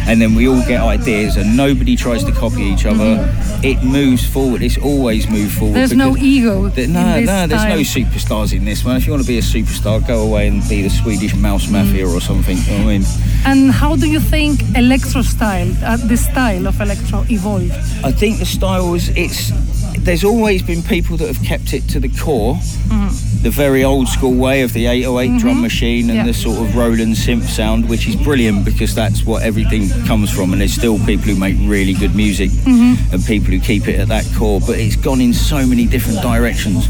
and 0.08 0.22
then 0.22 0.36
we 0.36 0.48
all 0.48 0.62
get 0.68 0.82
ideas, 0.82 1.01
and 1.08 1.58
nobody 1.58 1.96
tries 1.96 2.24
to 2.24 2.32
copy 2.32 2.62
each 2.64 2.86
other. 2.86 3.28
It 3.64 3.84
moves 3.84 4.26
forward. 4.26 4.62
It's 4.62 4.78
always 4.78 5.30
moved 5.30 5.54
forward. 5.58 5.74
Mm-hmm. 5.74 5.78
There's 5.78 5.94
no 5.94 6.18
ego. 6.18 6.70
Th- 6.70 6.88
in 6.88 6.94
no, 6.94 7.20
no, 7.22 7.48
there's 7.48 7.64
no 7.66 7.80
superstars 7.82 8.54
in 8.54 8.66
this 8.66 8.84
one. 8.86 8.98
If 8.98 9.06
you 9.06 9.12
want 9.14 9.24
to 9.24 9.28
be 9.28 9.38
a 9.38 9.42
superstar, 9.42 10.06
go 10.08 10.22
away 10.24 10.48
and 10.48 10.62
be 10.70 10.82
the 10.82 10.90
Swedish 10.90 11.32
House 11.34 11.68
Mafia 11.70 12.06
Mm. 12.06 12.16
or 12.16 12.22
something. 12.22 12.58
You 12.58 12.78
know 12.78 12.84
I 12.90 12.98
mean, 12.98 13.04
And 13.46 13.72
how 13.72 13.96
do 13.96 14.08
you 14.10 14.20
think 14.20 14.62
electro 14.76 15.22
style, 15.22 15.72
uh, 15.84 15.98
the 15.98 16.18
style 16.18 16.68
of 16.68 16.80
electro 16.80 17.26
evolved? 17.30 17.72
I 18.04 18.12
think 18.12 18.40
the 18.40 18.46
style 18.46 18.92
was 18.92 19.10
it's. 19.10 19.52
There's 20.00 20.24
always 20.24 20.62
been 20.64 20.82
people 20.82 21.18
that 21.18 21.28
have 21.28 21.44
kept 21.46 21.74
it 21.74 21.88
to 21.90 22.00
the 22.00 22.10
core, 22.10 22.56
mm-hmm. 22.56 23.44
the 23.44 23.50
very 23.50 23.84
old 23.84 24.08
school 24.08 24.34
way 24.34 24.62
of 24.62 24.74
the 24.74 24.88
808 24.88 25.40
drum 25.40 25.54
mm-hmm. 25.54 25.62
machine 25.62 26.10
and 26.10 26.18
Yeah. 26.18 26.26
the 26.26 26.34
sort 26.34 26.58
of 26.60 26.76
Roland 26.76 27.16
synth 27.16 27.44
sound, 27.48 27.88
which 27.88 28.08
is 28.08 28.16
brilliant 28.16 28.66
because 28.66 28.96
that's 28.96 29.26
what 29.26 29.44
everything 29.44 29.90
comes 30.06 30.32
from. 30.32 30.52
And 30.54 30.62
there's 30.62 30.74
still 30.74 30.98
people 31.00 31.26
who 31.26 31.36
make 31.36 31.56
really 31.62 31.94
good 31.94 32.16
music 32.16 32.50
mm-hmm. 32.52 33.14
and 33.14 33.26
people 33.26 33.52
who 33.52 33.60
keep 33.60 33.88
it 33.88 34.00
at 34.00 34.08
that 34.08 34.26
core. 34.36 34.60
But 34.60 34.80
it's 34.80 34.96
gone 34.96 35.22
in 35.22 35.34
so 35.34 35.66
many 35.66 35.86
different 35.86 36.22
directions. 36.22 36.88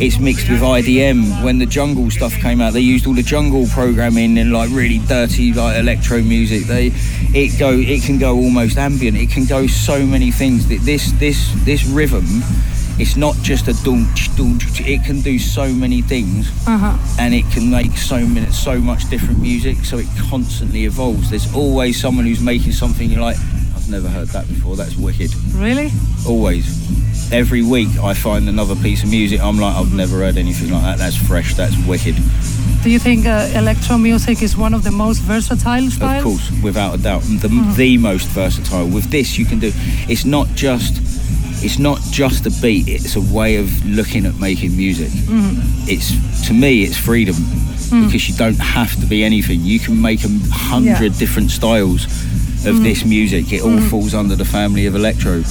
It's 0.00 0.18
mixed 0.18 0.48
with 0.48 0.60
IDM. 0.60 1.44
When 1.44 1.58
the 1.58 1.66
jungle 1.66 2.10
stuff 2.10 2.34
came 2.34 2.60
out, 2.60 2.72
they 2.72 2.80
used 2.80 3.06
all 3.06 3.14
the 3.14 3.22
jungle 3.22 3.66
programming 3.68 4.38
and 4.38 4.52
like 4.52 4.70
really 4.70 4.98
dirty 4.98 5.52
like 5.52 5.78
electro 5.78 6.22
music. 6.22 6.64
They 6.64 6.92
it 7.34 7.58
go 7.58 7.70
it 7.72 8.02
can 8.02 8.18
go 8.18 8.36
almost 8.36 8.76
ambient. 8.78 9.16
It 9.16 9.30
can 9.30 9.44
go 9.44 9.66
so 9.66 10.04
many 10.06 10.30
things. 10.30 10.66
That 10.68 10.80
This 10.80 11.12
this 11.12 11.52
this 11.64 11.84
rhythm, 11.84 12.09
it's 12.98 13.16
not 13.16 13.34
just 13.42 13.68
a 13.68 13.72
dunch 13.84 14.34
dunch. 14.36 14.80
It 14.80 15.04
can 15.04 15.20
do 15.20 15.38
so 15.38 15.68
many 15.72 16.02
things 16.02 16.50
Uh-huh. 16.66 16.96
and 17.18 17.34
it 17.34 17.44
can 17.52 17.70
make 17.70 17.96
so 17.96 18.18
many, 18.26 18.50
so 18.50 18.78
much 18.78 19.08
different 19.10 19.40
music. 19.40 19.84
So 19.84 19.98
it 19.98 20.06
constantly 20.30 20.84
evolves. 20.84 21.30
There's 21.30 21.52
always 21.54 22.00
someone 22.00 22.26
who's 22.26 22.40
making 22.40 22.72
something 22.72 23.10
you're 23.10 23.20
like, 23.22 23.36
I've 23.76 23.88
never 23.88 24.08
heard 24.08 24.28
that 24.28 24.48
before. 24.48 24.76
That's 24.76 24.96
wicked. 24.96 25.34
Really? 25.54 25.90
Always. 26.26 26.66
Every 27.32 27.62
week 27.62 27.88
I 28.02 28.14
find 28.14 28.48
another 28.48 28.74
piece 28.76 29.02
of 29.04 29.10
music. 29.10 29.40
I'm 29.40 29.58
like, 29.58 29.74
I've 29.76 29.94
never 29.94 30.16
heard 30.18 30.36
anything 30.36 30.70
like 30.72 30.82
that. 30.82 30.98
That's 30.98 31.16
fresh. 31.16 31.54
That's 31.54 31.76
wicked. 31.86 32.16
Do 32.82 32.88
you 32.90 32.98
think 32.98 33.26
uh, 33.26 33.48
electro 33.54 33.98
music 33.98 34.42
is 34.42 34.56
one 34.56 34.72
of 34.74 34.82
the 34.84 34.90
most 34.90 35.18
versatile 35.20 35.90
styles? 35.90 36.16
Of 36.18 36.22
course, 36.24 36.62
without 36.62 36.94
a 36.94 36.98
doubt, 37.02 37.22
the, 37.22 37.48
the 37.76 37.98
most 37.98 38.26
versatile. 38.28 38.86
With 38.88 39.10
this, 39.10 39.38
you 39.38 39.44
can 39.44 39.58
do. 39.60 39.70
It's 40.08 40.24
not 40.24 40.48
just. 40.54 40.98
It's 41.62 41.78
not 41.78 42.00
just 42.10 42.46
a 42.46 42.50
beat. 42.62 42.88
It's 42.88 43.16
a 43.16 43.20
way 43.20 43.56
of 43.56 43.84
looking 43.84 44.26
at 44.26 44.36
making 44.36 44.76
music. 44.76 45.08
Mm-hmm. 45.08 45.88
It's 45.88 46.10
to 46.48 46.54
me, 46.54 46.82
it's 46.82 46.96
freedom 46.96 47.34
mm. 47.34 48.06
because 48.06 48.28
you 48.28 48.36
don't 48.36 48.58
have 48.58 48.98
to 49.00 49.06
be 49.06 49.24
anything. 49.24 49.60
You 49.60 49.78
can 49.78 50.00
make 50.00 50.24
a 50.24 50.28
hundred 50.50 51.12
Yeah. 51.12 51.18
different 51.18 51.50
styles 51.50 52.04
of 52.04 52.74
mm-hmm. 52.74 52.82
this 52.82 53.04
music. 53.04 53.52
It 53.52 53.62
all 53.62 53.70
mm-hmm. 53.70 53.88
falls 53.88 54.14
under 54.14 54.36
the 54.36 54.44
family 54.44 54.86
of 54.86 54.94
electro. 54.94 55.42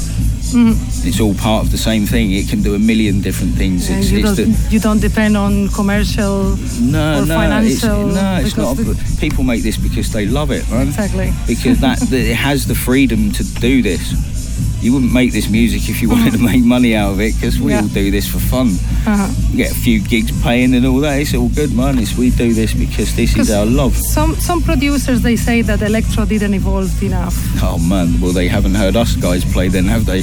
It's 0.51 1.19
all 1.19 1.35
part 1.35 1.65
of 1.65 1.71
the 1.71 1.77
same 1.77 2.05
thing. 2.05 2.31
It 2.31 2.49
can 2.49 2.63
do 2.63 2.73
a 2.73 2.79
million 2.79 3.21
different 3.21 3.53
things. 3.55 3.89
And 3.89 3.99
It's, 3.99 4.11
you, 4.11 4.19
it's 4.19 4.35
don't, 4.35 4.51
the, 4.51 4.67
you 4.71 4.79
don't 4.79 4.99
depend 4.99 5.37
on 5.37 5.69
commercial. 5.69 6.55
no, 6.81 7.21
or 7.21 7.25
no, 7.25 7.39
it's, 7.61 7.81
financial, 7.81 8.07
no, 8.07 8.39
it's 8.43 8.57
not. 8.57 8.79
a- 8.79 9.19
people 9.19 9.43
make 9.43 9.61
this 9.61 9.77
because 9.77 10.11
they 10.11 10.25
love 10.25 10.51
it, 10.51 10.67
right? 10.69 10.87
Exactly. 10.87 11.31
because 11.45 11.79
that, 11.81 11.99
that 12.09 12.19
it 12.19 12.35
has 12.35 12.65
the 12.65 12.75
freedom 12.75 13.31
to 13.33 13.43
do 13.43 13.81
this. 13.83 14.38
You 14.81 14.93
wouldn't 14.93 15.11
make 15.11 15.33
this 15.33 15.49
music 15.49 15.89
if 15.89 16.01
you 16.01 16.09
wanted 16.09 16.31
to 16.33 16.39
make 16.51 16.63
money 16.63 16.95
out 16.95 17.11
of 17.11 17.19
it, 17.19 17.35
because 17.35 17.59
we 17.59 17.71
Yeah. 17.71 17.81
all 17.81 17.87
do 17.89 18.11
this 18.11 18.27
for 18.27 18.39
fun. 18.39 18.77
Uh-huh. 19.09 19.57
Get 19.57 19.71
a 19.71 19.75
few 19.75 19.99
gigs 20.01 20.31
paying 20.43 20.75
and 20.75 20.85
all 20.85 20.99
that. 20.99 21.19
It's 21.19 21.33
all 21.33 21.49
good, 21.49 21.73
man. 21.73 21.97
It's, 21.97 22.15
we 22.15 22.29
do 22.29 22.53
this 22.53 22.73
because 22.73 23.15
this 23.15 23.35
is 23.35 23.49
our 23.49 23.65
love. 23.65 23.95
Some 23.95 24.35
some 24.35 24.61
producers 24.61 25.21
they 25.21 25.35
say 25.35 25.63
that 25.63 25.81
electro 25.81 26.25
didn't 26.25 26.53
evolve 26.53 27.01
enough. 27.01 27.35
Oh 27.63 27.79
man, 27.79 28.21
well 28.21 28.33
they 28.33 28.47
haven't 28.47 28.75
heard 28.75 28.95
us 28.95 29.15
guys 29.15 29.43
play 29.51 29.67
then, 29.69 29.85
have 29.85 30.05
they? 30.05 30.21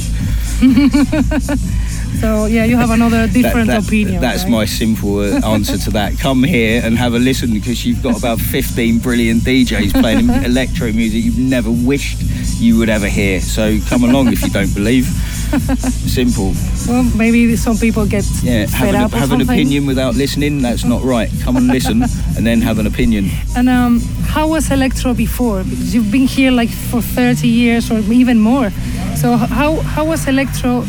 So 2.21 2.45
yeah, 2.45 2.63
you 2.65 2.77
have 2.77 2.89
another 2.89 3.27
different 3.27 3.67
that- 3.67 3.85
opinion. 3.85 4.21
That's 4.21 4.43
right? 4.43 4.51
my 4.51 4.65
simple 4.65 5.19
uh, 5.19 5.39
answer 5.53 5.77
to 5.77 5.89
that. 5.91 6.17
Come 6.17 6.43
here 6.43 6.81
and 6.83 6.97
have 6.97 7.13
a 7.13 7.19
listen 7.19 7.53
because 7.53 7.85
you've 7.85 8.01
got 8.01 8.17
about 8.17 8.39
15 8.39 8.97
brilliant 8.99 9.43
DJs 9.43 10.01
playing 10.01 10.29
electro 10.45 10.91
music 10.91 11.23
you've 11.23 11.37
never 11.37 11.69
wished 11.69 12.17
you 12.59 12.77
would 12.79 12.89
ever 12.89 13.07
hear. 13.07 13.39
So 13.39 13.77
come 13.87 14.03
along 14.03 14.33
if 14.33 14.41
you 14.41 14.49
don't 14.49 14.73
believe. 14.73 15.05
Simple. 15.77 16.53
Well, 16.87 17.03
maybe 17.15 17.55
some 17.55 17.77
people 17.77 18.05
get 18.05 18.25
Yeah, 18.43 18.65
have, 18.65 18.69
fed 18.69 18.95
an, 18.95 19.01
up 19.01 19.11
have 19.11 19.31
an 19.31 19.41
opinion 19.41 19.85
without 19.85 20.15
listening. 20.15 20.61
That's 20.61 20.83
not 20.83 21.03
right. 21.03 21.29
Come 21.43 21.57
and 21.57 21.67
listen, 21.67 22.01
and 22.37 22.45
then 22.45 22.61
have 22.61 22.79
an 22.79 22.87
opinion. 22.87 23.29
And 23.55 23.69
um, 23.69 24.01
how 24.25 24.47
was 24.47 24.71
electro 24.71 25.13
before? 25.13 25.63
Because 25.63 25.93
you've 25.93 26.11
been 26.11 26.27
here 26.27 26.51
like 26.51 26.69
for 26.69 27.01
30 27.01 27.47
years 27.47 27.89
or 27.91 27.99
even 28.11 28.39
more. 28.39 28.71
So 29.15 29.37
how 29.37 29.77
how 29.81 30.05
was 30.05 30.27
electro 30.27 30.83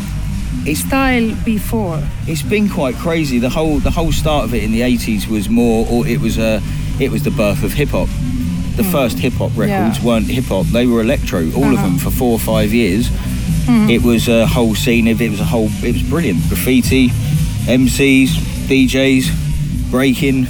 It's 0.65 0.81
style 0.81 1.33
before? 1.45 2.03
it's 2.27 2.43
been 2.43 2.69
quite 2.69 2.95
crazy. 2.95 3.39
The 3.39 3.49
whole 3.49 3.79
the 3.79 3.91
whole 3.91 4.11
start 4.11 4.43
of 4.45 4.53
it 4.53 4.63
in 4.63 4.71
the 4.71 4.81
80s 4.81 5.27
was 5.27 5.47
more, 5.49 5.87
or 5.89 6.05
it 6.07 6.19
was 6.19 6.37
a, 6.37 6.61
it 6.99 7.11
was 7.11 7.23
the 7.23 7.31
birth 7.31 7.63
of 7.63 7.73
hip 7.73 7.89
hop. 7.89 8.09
The 8.75 8.83
hmm. 8.83 8.91
first 8.91 9.17
hip 9.19 9.33
hop 9.33 9.51
records 9.55 9.99
Yeah. 9.99 10.05
weren't 10.05 10.27
hip 10.27 10.45
hop; 10.45 10.65
they 10.67 10.85
were 10.85 11.01
electro. 11.01 11.39
All 11.55 11.63
of 11.63 11.73
uh-huh. 11.73 11.87
them 11.87 11.97
for 11.97 12.11
four 12.11 12.33
or 12.33 12.39
five 12.39 12.73
years. 12.73 13.09
Mm-hmm. 13.69 13.89
It 13.91 14.01
was 14.01 14.27
a 14.27 14.47
whole 14.47 14.73
scene 14.73 15.07
it 15.21 15.29
was 15.29 15.39
a 15.39 15.45
whole. 15.45 15.69
It 15.83 15.93
was 15.93 16.01
brilliant. 16.01 16.39
Graffiti, 16.47 17.09
MCs, 17.67 18.29
DJs, 18.67 19.91
breaking, 19.91 20.47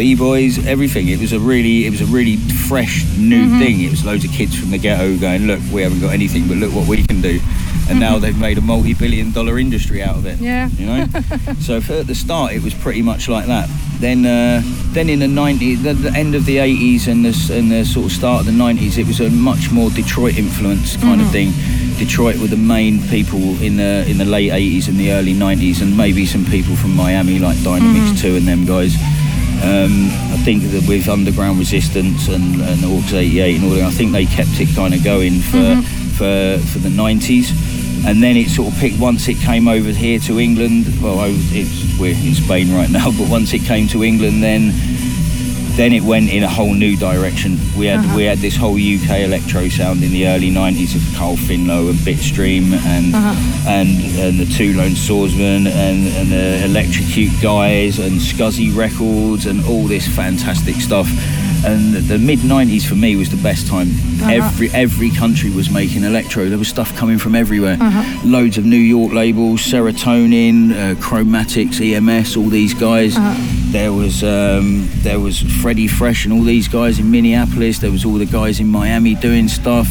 b 0.00 0.14
boys, 0.14 0.66
everything. 0.66 1.08
It 1.08 1.20
was 1.20 1.34
a 1.34 1.38
really, 1.38 1.84
it 1.84 1.90
was 1.90 2.00
a 2.00 2.06
really 2.06 2.36
fresh 2.36 3.04
new 3.18 3.44
mm-hmm. 3.44 3.58
thing. 3.58 3.80
It 3.82 3.90
was 3.90 4.02
loads 4.02 4.24
of 4.24 4.30
kids 4.30 4.58
from 4.58 4.70
the 4.70 4.78
ghetto 4.78 5.18
going, 5.18 5.46
"Look, 5.46 5.60
we 5.70 5.82
haven't 5.82 6.00
got 6.00 6.14
anything, 6.14 6.48
but 6.48 6.56
look 6.56 6.72
what 6.72 6.88
we 6.88 7.04
can 7.04 7.20
do." 7.20 7.38
And 7.86 8.00
now 8.00 8.12
mm-hmm. 8.12 8.22
they've 8.22 8.38
made 8.38 8.56
a 8.56 8.62
multi-billion-dollar 8.62 9.58
industry 9.58 10.02
out 10.02 10.16
of 10.16 10.24
it. 10.24 10.38
Yeah. 10.38 10.68
You 10.68 10.86
know. 10.86 11.06
so 11.60 11.74
if 11.74 11.90
at 11.90 12.06
the 12.06 12.14
start 12.14 12.52
it 12.52 12.62
was 12.62 12.72
pretty 12.72 13.02
much 13.02 13.28
like 13.28 13.44
that. 13.48 13.68
Then, 13.98 14.24
uh, 14.24 14.62
then 14.94 15.10
in 15.10 15.18
the 15.18 15.26
90s, 15.26 15.82
the, 15.82 15.92
the 15.92 16.12
end 16.16 16.34
of 16.34 16.46
the 16.46 16.56
80s 16.56 17.06
and 17.06 17.22
the, 17.22 17.54
and 17.54 17.70
the 17.70 17.84
sort 17.84 18.06
of 18.06 18.12
start 18.12 18.40
of 18.40 18.46
the 18.46 18.52
90s, 18.52 18.96
it 18.96 19.06
was 19.06 19.20
a 19.20 19.28
much 19.28 19.70
more 19.70 19.90
Detroit 19.90 20.38
influence 20.38 20.96
kind 20.96 21.20
of 21.20 21.26
mm-hmm. 21.26 21.52
thing. 21.52 21.98
Detroit 21.98 22.38
were 22.38 22.46
the 22.46 22.56
main 22.56 23.02
people 23.08 23.60
in 23.60 23.76
the 23.76 24.06
in 24.08 24.16
the 24.16 24.24
late 24.24 24.50
80s 24.50 24.88
and 24.88 24.96
the 24.96 25.12
early 25.12 25.34
90s, 25.34 25.82
and 25.82 25.94
maybe 25.94 26.24
some 26.24 26.46
people 26.46 26.74
from 26.74 26.96
Miami 26.96 27.38
like 27.38 27.58
Dynamix 27.58 28.18
2 28.22 28.36
and 28.36 28.48
them 28.48 28.64
guys. 28.64 28.96
Um, 29.62 30.08
I 30.32 30.40
think 30.42 30.62
that 30.72 30.88
with 30.88 31.08
Underground 31.08 31.58
Resistance 31.58 32.28
and, 32.28 32.60
and 32.62 32.84
Aux 32.84 33.14
88 33.14 33.56
and 33.56 33.64
all 33.64 33.70
that, 33.70 33.84
I 33.84 33.90
think 33.90 34.12
they 34.12 34.24
kept 34.24 34.58
it 34.58 34.74
kind 34.74 34.94
of 34.94 35.04
going 35.04 35.40
for, 35.40 35.82
for, 36.16 36.58
for 36.72 36.78
the 36.78 36.88
90s. 36.88 37.52
And 38.06 38.22
then 38.22 38.36
it 38.36 38.48
sort 38.48 38.72
of 38.72 38.80
picked, 38.80 38.98
once 38.98 39.28
it 39.28 39.36
came 39.36 39.68
over 39.68 39.90
here 39.90 40.18
to 40.20 40.40
England, 40.40 40.86
well, 41.02 41.18
I 41.18 41.28
it's, 41.52 41.98
we're 41.98 42.14
in 42.14 42.34
Spain 42.34 42.72
right 42.72 42.88
now, 42.98 43.10
but 43.12 43.28
once 43.28 43.52
it 43.52 43.62
came 43.62 43.86
to 43.88 44.02
England, 44.02 44.42
then 44.42 44.72
then 45.80 45.94
it 45.94 46.02
went 46.02 46.28
in 46.28 46.42
a 46.42 46.48
whole 46.48 46.74
new 46.74 46.94
direction. 46.94 47.56
We 47.74 47.86
had 47.86 48.00
uh-huh. 48.00 48.14
we 48.14 48.24
had 48.24 48.36
this 48.36 48.54
whole 48.54 48.74
UK 48.74 49.20
electro 49.20 49.66
sound 49.70 50.02
in 50.02 50.10
the 50.10 50.28
early 50.28 50.50
'90s 50.50 50.94
of 50.94 51.16
Carl 51.16 51.36
Finlow 51.36 51.88
and 51.88 51.98
Bitstream 52.00 52.74
and 52.74 53.14
uh-huh. 53.14 53.70
and 53.70 53.88
and 54.20 54.38
the 54.38 54.44
Two 54.44 54.74
Lone 54.74 54.94
Swordsmen 54.94 55.66
and 55.66 56.06
and 56.08 56.30
the 56.30 56.66
Electrocute 56.66 57.32
guys 57.40 57.98
and 57.98 58.20
Scuzzy 58.20 58.76
Records 58.76 59.46
and 59.46 59.64
all 59.64 59.84
this 59.84 60.06
fantastic 60.06 60.74
stuff. 60.76 61.08
And 61.64 61.94
the, 61.94 62.00
the 62.00 62.18
mid 62.18 62.40
'90s 62.40 62.86
for 62.86 62.94
me 62.94 63.16
was 63.16 63.30
the 63.30 63.42
best 63.42 63.66
time. 63.66 63.88
Uh-huh. 63.88 64.32
Every 64.32 64.68
every 64.72 65.10
country 65.10 65.48
was 65.48 65.70
making 65.70 66.04
electro. 66.04 66.50
There 66.50 66.58
was 66.58 66.68
stuff 66.68 66.94
coming 66.94 67.16
from 67.16 67.34
everywhere. 67.34 67.78
Loads 68.22 68.58
of 68.58 68.66
New 68.66 68.76
York 68.76 69.14
labels, 69.14 69.62
Serotonin, 69.62 70.72
uh, 70.72 70.94
Chromatics, 70.96 71.80
EMS, 71.80 72.36
all 72.36 72.50
these 72.50 72.74
guys 72.74 73.16
There 73.70 73.92
was 73.92 74.22
um, 74.24 74.88
there 75.02 75.20
was 75.20 75.40
Freddie 75.62 75.86
Fresh 75.86 76.24
and 76.24 76.32
all 76.32 76.42
these 76.42 76.68
guys 76.68 76.98
in 76.98 77.10
Minneapolis. 77.10 77.78
There 77.78 77.90
was 77.90 78.04
all 78.04 78.14
the 78.14 78.26
guys 78.26 78.60
in 78.60 78.66
Miami 78.66 79.14
doing 79.14 79.48
stuff. 79.48 79.88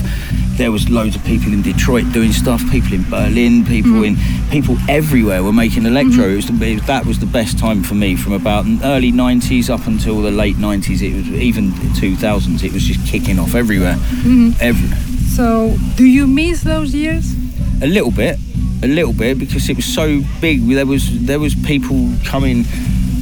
There 0.58 0.72
was 0.72 0.90
loads 0.90 1.16
of 1.16 1.24
people 1.24 1.54
in 1.54 1.62
Detroit 1.62 2.12
doing 2.12 2.34
stuff. 2.34 2.62
People 2.72 2.94
in 2.94 3.10
Berlin. 3.10 3.66
People 3.66 3.92
mm. 3.92 4.08
in 4.08 4.50
people 4.50 4.78
everywhere 4.90 5.44
were 5.44 5.54
making 5.54 5.86
electro. 5.86 6.26
Mm-hmm. 6.26 6.34
It 6.34 6.36
was 6.36 6.60
the, 6.60 6.74
it, 6.74 6.88
that 6.88 7.06
was 7.06 7.20
the 7.20 7.26
best 7.26 7.58
time 7.58 7.82
for 7.84 7.96
me 7.96 8.16
from 8.16 8.34
about 8.34 8.66
early 8.84 9.12
'90s 9.12 9.70
up 9.70 9.88
until 9.88 10.22
the 10.22 10.32
late 10.32 10.58
'90s. 10.58 11.02
It 11.02 11.16
was 11.16 11.28
even 11.42 11.72
2000s. 11.72 12.64
It 12.64 12.74
was 12.74 12.84
just 12.84 13.08
kicking 13.08 13.40
off 13.40 13.56
everywhere. 13.56 13.96
Mm-hmm. 13.96 14.52
Everywhere. 14.60 15.00
So, 15.36 15.78
do 15.96 16.06
you 16.06 16.28
miss 16.28 16.62
those 16.64 16.94
years? 16.94 17.34
a 17.82 17.88
little 17.88 18.12
bit 18.12 18.38
a 18.84 18.88
little 18.88 19.14
bit 19.14 19.38
because 19.38 19.70
it 19.70 19.76
was 19.76 19.86
so 19.86 20.22
big 20.40 20.66
there 20.68 20.86
was 20.86 21.26
there 21.26 21.40
was 21.40 21.56
people 21.56 22.12
coming 22.26 22.64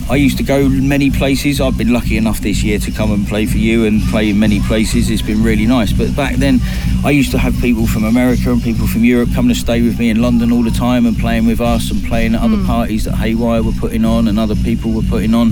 I 0.09 0.15
used 0.15 0.37
to 0.37 0.43
go 0.43 0.69
many 0.69 1.11
places. 1.11 1.59
I've 1.59 1.77
been 1.77 1.91
lucky 1.91 2.15
enough 2.15 2.39
this 2.39 2.63
year 2.63 2.79
to 2.79 2.91
come 2.91 3.11
and 3.11 3.27
play 3.27 3.45
for 3.45 3.57
you 3.57 3.85
and 3.85 4.01
play 4.03 4.29
in 4.29 4.39
many 4.39 4.61
places. 4.61 5.09
It's 5.09 5.21
been 5.21 5.43
really 5.43 5.65
nice. 5.65 5.91
But 5.91 6.15
back 6.15 6.35
then 6.35 6.61
I 7.03 7.09
used 7.09 7.31
to 7.31 7.37
have 7.37 7.53
people 7.59 7.87
from 7.87 8.05
America 8.05 8.49
and 8.51 8.63
people 8.63 8.87
from 8.87 9.03
Europe 9.03 9.33
coming 9.33 9.53
to 9.53 9.59
stay 9.59 9.81
with 9.81 9.99
me 9.99 10.09
in 10.09 10.21
London 10.21 10.53
all 10.53 10.63
the 10.63 10.71
time 10.71 11.05
and 11.05 11.17
playing 11.17 11.45
with 11.45 11.59
us 11.59 11.91
and 11.91 12.01
playing 12.05 12.35
at 12.35 12.41
other 12.41 12.55
hmm. 12.55 12.65
parties 12.65 13.03
that 13.03 13.15
Haywire 13.15 13.63
were 13.63 13.73
putting 13.73 14.05
on 14.05 14.29
and 14.29 14.39
other 14.39 14.55
people 14.55 14.91
were 14.91 15.03
putting 15.03 15.33
on 15.33 15.51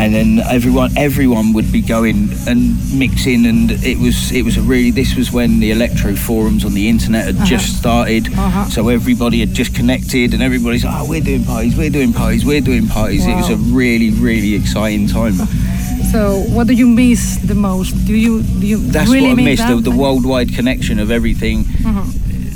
and 0.00 0.14
then 0.14 0.38
everyone 0.50 0.90
everyone 0.96 1.52
would 1.52 1.70
be 1.70 1.82
going 1.82 2.30
and 2.48 2.98
mixing 2.98 3.44
and 3.44 3.70
it 3.84 3.98
was 3.98 4.32
it 4.32 4.42
was 4.42 4.56
a 4.56 4.62
really 4.62 4.90
this 4.90 5.14
was 5.14 5.30
when 5.30 5.60
the 5.60 5.70
electro 5.70 6.14
forums 6.16 6.64
on 6.64 6.72
the 6.72 6.88
internet 6.88 7.26
had 7.26 7.46
just 7.46 7.78
started. 7.78 8.26
Uh-huh. 8.32 8.64
so 8.70 8.88
everybody 8.88 9.40
had 9.40 9.52
just 9.52 9.74
connected 9.74 10.32
and 10.32 10.42
everybody's 10.42 10.84
oh 10.86 11.04
we're 11.06 11.20
doing 11.20 11.44
parties 11.44 11.76
we're 11.76 11.90
doing 11.90 12.14
parties 12.14 12.46
we're 12.46 12.62
doing 12.62 12.86
parties. 12.88 13.26
It 13.26 13.34
was 13.34 13.50
a 13.50 13.56
really 13.56 14.10
really 14.10 14.54
exciting 14.54 15.06
time. 15.06 15.34
So, 16.10 16.40
what 16.48 16.66
do 16.66 16.72
you 16.72 16.88
miss 16.88 17.36
the 17.36 17.54
most? 17.54 17.92
Do 18.04 18.16
you 18.16 18.42
do 18.42 18.66
you 18.66 18.78
that's 18.78 19.10
really 19.10 19.28
what 19.28 19.38
I 19.38 19.44
miss 19.44 19.60
missed 19.60 19.84
the, 19.84 19.90
the 19.90 19.96
worldwide 19.96 20.54
connection 20.54 20.98
of 20.98 21.10
everything. 21.10 21.66
Uh-huh. 21.84 22.04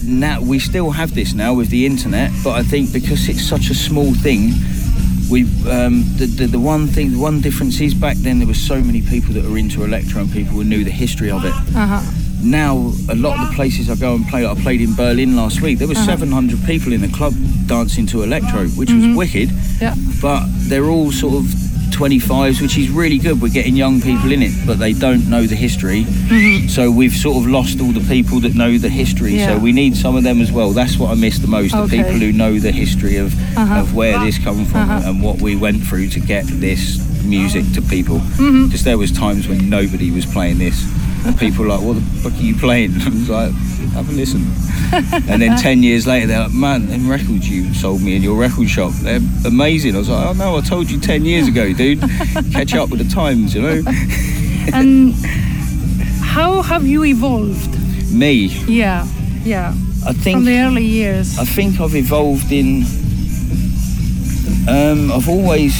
now 0.03 0.41
we 0.41 0.59
still 0.59 0.91
have 0.91 1.15
this 1.15 1.35
now 1.35 1.53
with 1.53 1.69
the 1.69 1.85
internet 1.85 2.31
but 2.43 2.53
I 2.53 2.63
think 2.63 2.93
because 2.93 3.29
it's 3.29 3.45
such 3.45 3.69
a 3.71 3.75
small 3.75 4.13
thing 4.15 4.53
we 5.31 5.43
um, 5.71 6.05
the, 6.19 6.27
the 6.27 6.47
the 6.47 6.59
one 6.61 6.87
thing 6.87 7.13
the 7.13 7.19
one 7.19 7.41
difference 7.41 7.81
is 7.81 7.95
back 7.95 8.17
then 8.19 8.39
there 8.39 8.47
were 8.49 8.55
so 8.55 8.81
many 8.81 9.01
people 9.03 9.33
that 9.35 9.45
were 9.45 9.59
into 9.59 9.83
electro 9.85 10.21
and 10.23 10.31
people 10.33 10.53
who 10.55 10.65
knew 10.65 10.85
the 10.85 10.91
history 10.91 11.31
of 11.31 11.45
it 11.45 11.55
Uh-huh. 11.75 12.01
now 12.43 12.75
a 13.09 13.15
lot 13.15 13.39
of 13.41 13.49
the 13.49 13.55
places 13.55 13.89
I 13.89 13.95
go 13.97 14.15
and 14.15 14.27
play 14.29 14.45
I 14.47 14.55
played 14.55 14.81
in 14.81 14.95
Berlin 14.95 15.35
last 15.37 15.61
week 15.63 15.79
there 15.79 15.89
were 15.89 15.95
Uh-huh. 15.95 16.05
700 16.19 16.65
people 16.67 16.93
in 16.93 17.01
the 17.01 17.09
club 17.09 17.33
dancing 17.67 18.07
to 18.09 18.23
electro 18.23 18.67
which 18.69 18.91
Mm-hmm. 18.91 19.15
was 19.17 19.17
wicked 19.33 19.51
Yeah. 19.81 19.95
but 20.21 20.45
they're 20.69 20.91
all 20.91 21.11
sort 21.11 21.35
of 21.35 21.45
25s 21.95 22.61
which 22.61 22.77
is 22.77 22.91
really 22.91 23.19
good 23.19 23.41
we're 23.41 23.49
getting 23.49 23.77
young 23.77 24.01
people 24.01 24.33
in 24.33 24.43
it 24.43 24.53
but 24.67 24.79
they 24.79 24.93
don't 24.93 25.29
know 25.29 25.45
the 25.47 25.55
history 25.55 26.05
so 26.69 26.91
we've 26.91 27.13
sort 27.13 27.37
of 27.37 27.47
lost 27.47 27.81
all 27.81 27.93
the 27.93 28.05
people 28.09 28.41
that 28.41 28.55
know 28.55 28.77
the 28.79 28.89
history 28.89 29.15
Mm-hmm. 29.35 29.39
Yeah. 29.39 29.57
so 29.57 29.59
we 29.59 29.73
need 29.73 29.97
some 29.97 30.17
of 30.17 30.23
them 30.25 30.41
as 30.41 30.51
well 30.53 30.71
that's 30.73 30.99
what 30.99 31.11
I 31.11 31.15
miss 31.15 31.39
the 31.39 31.47
most 31.47 31.75
Okay. 31.75 31.97
the 31.99 32.03
people 32.03 32.19
who 32.21 32.33
know 32.33 32.59
the 32.59 32.73
history 32.73 33.17
of, 33.17 33.33
Uh-huh. 33.57 33.81
of 33.81 33.95
where 33.95 34.19
this 34.25 34.39
come 34.39 34.65
from 34.67 34.81
Uh-huh. 34.91 35.09
and 35.09 35.23
what 35.23 35.41
we 35.41 35.57
went 35.57 35.83
through 35.87 36.09
to 36.11 36.21
get 36.21 36.45
this 36.47 36.83
music 37.25 37.65
to 37.75 37.81
people 37.83 38.19
Mm-hmm. 38.19 38.67
because 38.67 38.85
there 38.85 38.99
was 38.99 39.11
times 39.13 39.49
when 39.49 39.69
nobody 39.71 40.11
was 40.11 40.27
playing 40.27 40.59
this 40.59 40.85
people 41.39 41.67
like 41.67 41.81
what 41.81 41.95
the 41.95 42.01
fuck 42.23 42.33
are 42.33 42.43
you 42.43 42.55
playing 42.57 42.93
I 43.01 43.09
was 43.09 43.29
like 43.31 43.53
have 43.95 44.09
a 44.09 44.13
listen 44.13 44.43
and 45.31 45.41
then 45.41 45.57
10 45.59 45.83
years 45.83 46.07
later 46.07 46.27
they're 46.27 46.41
like 46.41 46.53
man 46.53 46.87
them 46.87 47.09
records 47.09 47.49
you 47.49 47.73
sold 47.75 48.03
me 48.03 48.17
in 48.17 48.23
your 48.23 48.37
record 48.39 48.69
shop 48.69 48.93
they're 49.03 49.21
amazing 49.47 49.95
I 49.95 49.99
was 49.99 50.09
like 50.09 50.27
oh 50.27 50.33
no 50.33 50.57
I 50.57 50.61
told 50.61 50.91
you 50.91 50.99
10 51.01 51.25
years 51.25 51.49
ago 51.49 51.73
dude 51.73 52.01
catch 52.53 52.75
up 52.75 52.91
with 52.91 53.07
the 53.07 53.09
times 53.15 53.55
you 53.55 53.63
know 53.63 53.83
And 54.73 55.15
how 56.23 56.63
have 56.63 56.87
you 56.87 57.05
evolved? 57.05 57.79
me 58.11 58.47
Yeah, 58.67 59.07
yeah. 59.45 59.75
I 60.07 60.13
think 60.13 60.37
From 60.39 60.45
the 60.47 60.59
early 60.59 60.85
years. 60.85 61.39
I 61.39 61.45
think 61.45 61.81
I've 61.81 61.95
evolved 61.95 62.51
in. 62.51 62.85
Um, 64.69 65.13
I've 65.13 65.29
always, 65.29 65.75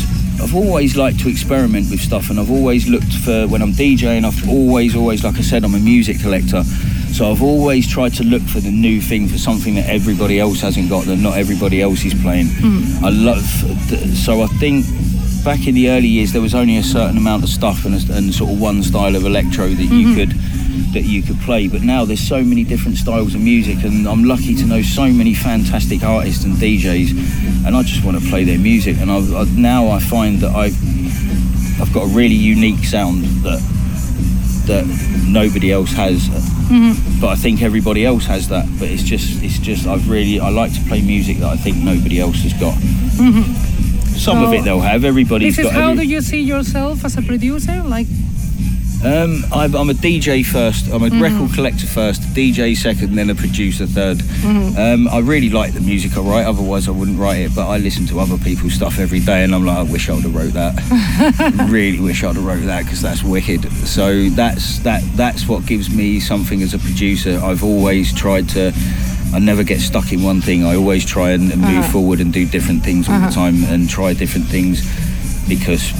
I've 0.45 0.55
always 0.55 0.95
liked 0.95 1.21
to 1.21 1.31
experiment 1.31 1.91
with 1.91 2.01
stuff, 2.01 2.29
and 2.29 2.39
I've 2.39 2.51
always 2.51 2.87
looked 2.87 3.15
for 3.15 3.47
when 3.49 3.63
I'm 3.63 3.73
DJing. 3.73 4.25
I've 4.25 4.47
always, 4.47 4.95
always, 4.95 5.25
like 5.25 5.37
I 5.39 5.41
said, 5.41 5.65
I'm 5.65 5.75
a 5.75 5.79
music 5.79 6.21
collector, 6.21 6.63
so 7.15 7.31
I've 7.31 7.43
always 7.43 7.91
tried 7.91 8.13
to 8.17 8.25
look 8.25 8.43
for 8.43 8.61
the 8.61 8.71
new 8.71 9.01
thing, 9.01 9.27
for 9.27 9.39
something 9.39 9.75
that 9.77 9.89
everybody 9.89 10.39
else 10.39 10.61
hasn't 10.61 10.91
got, 10.91 11.07
that 11.07 11.17
not 11.17 11.39
everybody 11.39 11.81
else 11.81 12.05
is 12.05 12.13
playing. 12.21 12.49
Hmm. 12.49 13.03
I 13.03 13.09
love. 13.09 13.41
So 14.19 14.43
I 14.43 14.47
think 14.59 14.85
back 15.45 15.67
in 15.67 15.75
the 15.75 15.89
early 15.89 16.09
years, 16.09 16.33
there 16.33 16.43
was 16.43 16.55
only 16.55 16.77
a 16.77 16.83
certain 16.83 17.17
amount 17.17 17.43
of 17.43 17.49
stuff 17.49 17.87
and, 17.87 17.95
a, 17.95 18.15
and 18.15 18.35
sort 18.35 18.51
of 18.51 18.61
one 18.61 18.83
style 18.83 19.17
of 19.17 19.25
electro 19.25 19.69
that 19.69 19.83
you 19.83 20.09
mm-hmm. 20.09 20.15
could 20.15 20.54
that 20.93 21.03
you 21.03 21.23
could 21.23 21.39
play. 21.41 21.69
But 21.69 21.83
now 21.83 22.05
there's 22.05 22.27
so 22.27 22.43
many 22.43 22.65
different 22.65 22.97
styles 22.97 23.35
of 23.35 23.41
music, 23.41 23.85
and 23.85 24.07
I'm 24.07 24.25
lucky 24.25 24.55
to 24.57 24.67
know 24.67 24.83
so 24.83 25.07
many 25.09 25.35
fantastic 25.35 26.03
artists 26.03 26.45
and 26.45 26.55
DJs, 26.55 27.67
and 27.67 27.77
I 27.77 27.83
just 27.83 28.05
want 28.05 28.21
to 28.21 28.29
play 28.29 28.45
their 28.45 28.59
music. 28.59 28.99
And 28.99 29.11
I've, 29.11 29.33
i 29.35 29.45
now 29.57 29.89
I 29.89 30.01
find 30.01 30.41
that 30.41 30.55
I've 30.55 30.77
I've 31.81 31.93
got 31.93 32.05
a 32.05 32.15
really 32.15 32.35
unique 32.35 32.85
sound 32.85 33.25
that 33.43 33.61
that 34.67 34.85
nobody 35.29 35.73
else 35.73 35.93
has. 35.93 36.29
Mm-hmm. 36.29 37.21
But 37.21 37.29
I 37.29 37.35
think 37.35 37.63
everybody 37.63 38.07
else 38.07 38.25
has 38.27 38.49
that. 38.49 38.67
But 38.79 38.89
it's 38.89 39.03
just 39.03 39.43
it's 39.43 39.59
just 39.59 39.87
I've 39.87 40.09
really 40.09 40.41
I 40.41 40.49
like 40.49 40.73
to 40.75 40.81
play 40.89 41.03
music 41.03 41.39
that 41.39 41.51
I 41.51 41.57
think 41.57 41.77
nobody 41.79 42.21
else 42.21 42.43
has 42.43 42.53
got. 42.55 42.75
Mm-hmm. 42.75 43.75
Some 44.17 44.43
of 44.43 44.53
it 44.53 44.65
they'll 44.65 44.81
have. 44.81 45.05
Everybody's 45.05 45.57
this 45.57 45.67
is 45.67 45.73
got. 45.73 45.81
how 45.81 45.91
every- 45.91 46.07
do 46.07 46.11
you 46.11 46.21
see 46.21 46.41
yourself 46.41 47.05
as 47.05 47.17
a 47.17 47.23
producer? 47.23 47.83
Like, 47.83 48.07
Um, 49.05 49.45
I'm, 49.53 49.75
I'm 49.77 49.91
a 49.91 49.93
DJ 49.93 50.45
first. 50.47 50.89
I'm 50.91 51.03
a 51.03 51.11
record 51.21 51.53
collector 51.55 51.87
first, 51.87 52.23
DJ 52.35 52.75
second, 52.75 53.15
then 53.15 53.29
a 53.29 53.35
producer 53.35 53.85
3rd 53.85 54.23
Um, 54.79 55.09
I 55.09 55.19
really 55.19 55.51
like 55.51 55.75
the 55.75 55.81
music 55.83 56.17
I 56.17 56.21
write. 56.23 56.47
Otherwise, 56.47 56.89
I 56.89 56.93
wouldn't 56.93 57.19
write 57.19 57.41
it. 57.41 57.55
But 57.55 57.69
I 57.69 57.77
listen 57.77 58.07
to 58.07 58.21
other 58.21 58.39
people's 58.39 58.73
stuff 58.73 58.99
every 58.99 59.21
day, 59.21 59.45
and 59.45 59.55
I'm 59.55 59.67
like, 59.67 59.77
I 59.77 59.83
wish 59.83 60.09
I 60.09 60.15
would 60.15 60.25
have 60.25 60.35
wrote 60.35 60.55
that. 60.55 61.69
really 61.71 62.01
wish 62.01 62.25
I'd 62.25 62.35
have 62.37 62.45
wrote 62.47 62.63
that 62.65 62.85
because 62.85 63.03
that's 63.03 63.23
wicked. 63.23 63.71
So 63.87 64.31
that's 64.31 64.79
that. 64.81 65.03
That's 65.17 65.47
what 65.47 65.67
gives 65.67 65.95
me 65.95 66.19
something 66.19 66.63
as 66.63 66.73
a 66.73 66.79
producer. 66.79 67.39
I've 67.43 67.63
always 67.63 68.11
tried 68.15 68.49
to. 68.51 68.73
I 69.35 69.39
never 69.39 69.65
get 69.65 69.81
stuck 69.81 70.13
in 70.13 70.23
one 70.23 70.41
thing. 70.41 70.65
I 70.65 70.77
always 70.77 71.05
try 71.05 71.33
and, 71.33 71.53
and 71.53 71.61
move 71.61 71.71
Uh-huh. 71.81 71.93
forward 71.93 72.21
and 72.21 72.33
do 72.33 72.47
different 72.47 72.83
things 72.83 73.09
all 73.09 73.21
the 73.21 73.29
time 73.31 73.65
and 73.65 73.91
try 73.91 74.15
different 74.15 74.47
things 74.47 74.81
because 75.49 75.93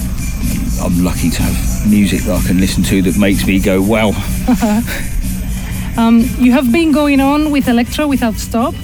I'm 0.83 1.05
lucky 1.05 1.31
to 1.31 1.43
have 1.43 1.91
music 1.91 2.23
that 2.23 2.43
I 2.43 2.47
can 2.47 2.59
listen 2.59 2.83
to 2.85 3.03
that 3.03 3.17
makes 3.17 3.47
me 3.47 3.59
go, 3.59 3.81
wow. 3.81 4.09
um, 5.97 6.21
you 6.39 6.53
have 6.53 6.71
been 6.71 6.93
going 6.93 7.21
on 7.21 7.51
with 7.51 7.69
electro 7.69 8.07
without 8.07 8.35
stop. 8.35 8.75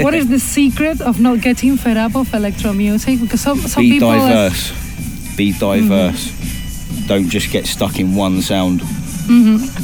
What 0.00 0.14
is 0.14 0.28
the 0.28 0.38
secret 0.38 1.00
of 1.00 1.20
not 1.20 1.40
getting 1.40 1.76
fed 1.76 1.96
up 1.96 2.14
of 2.14 2.32
electro 2.32 2.72
music? 2.72 3.20
Because 3.20 3.40
some, 3.40 3.58
some 3.60 3.82
Be 3.82 3.92
people. 3.92 4.12
diverse. 4.12 5.36
Be 5.36 5.52
diverse. 5.52 6.32
Don't 7.06 7.28
just 7.28 7.50
get 7.50 7.66
stuck 7.66 7.98
in 7.98 8.14
one 8.14 8.42
sound. 8.42 8.82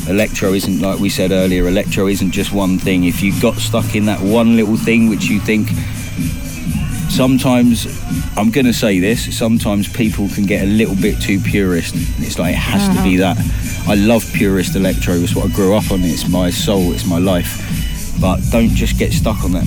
Electro 0.09 0.53
isn't 0.55 0.81
like 0.81 1.01
we 1.01 1.09
said 1.11 1.31
earlier. 1.31 1.69
Electro 1.69 2.07
isn't 2.07 2.31
just 2.31 2.53
one 2.53 2.79
thing. 2.79 3.05
If 3.05 3.23
you 3.23 3.39
got 3.41 3.57
stuck 3.57 3.95
in 3.95 4.07
that 4.07 4.21
one 4.21 4.57
little 4.57 4.77
thing 4.77 5.09
which 5.09 5.25
you 5.27 5.41
think, 5.41 5.69
sometimes 7.15 7.87
I'm 8.37 8.51
going 8.51 8.67
to 8.67 8.73
say 8.73 8.99
this. 8.99 9.37
Sometimes 9.37 9.89
people 9.89 10.29
can 10.29 10.45
get 10.45 10.63
a 10.63 10.67
little 10.67 10.97
bit 10.97 11.21
too 11.21 11.39
purist. 11.39 11.95
It's 12.19 12.39
like 12.39 12.55
it 12.55 12.59
has 12.59 12.89
to 12.97 13.03
be 13.03 13.17
mm-hmm. 13.17 13.39
that. 13.39 13.89
I 13.89 13.95
love 13.95 14.29
purist 14.35 14.75
electro. 14.75 15.15
It's 15.15 15.35
what 15.35 15.51
I 15.51 15.55
grew 15.55 15.75
up 15.75 15.91
on. 15.93 16.03
It's 16.03 16.29
my 16.29 16.51
soul. 16.51 16.93
It's 16.93 17.07
my 17.07 17.19
life. 17.19 17.61
But 18.21 18.41
don't 18.51 18.71
just 18.71 18.99
get 18.99 19.13
stuck 19.13 19.45
on 19.45 19.53
that. 19.53 19.67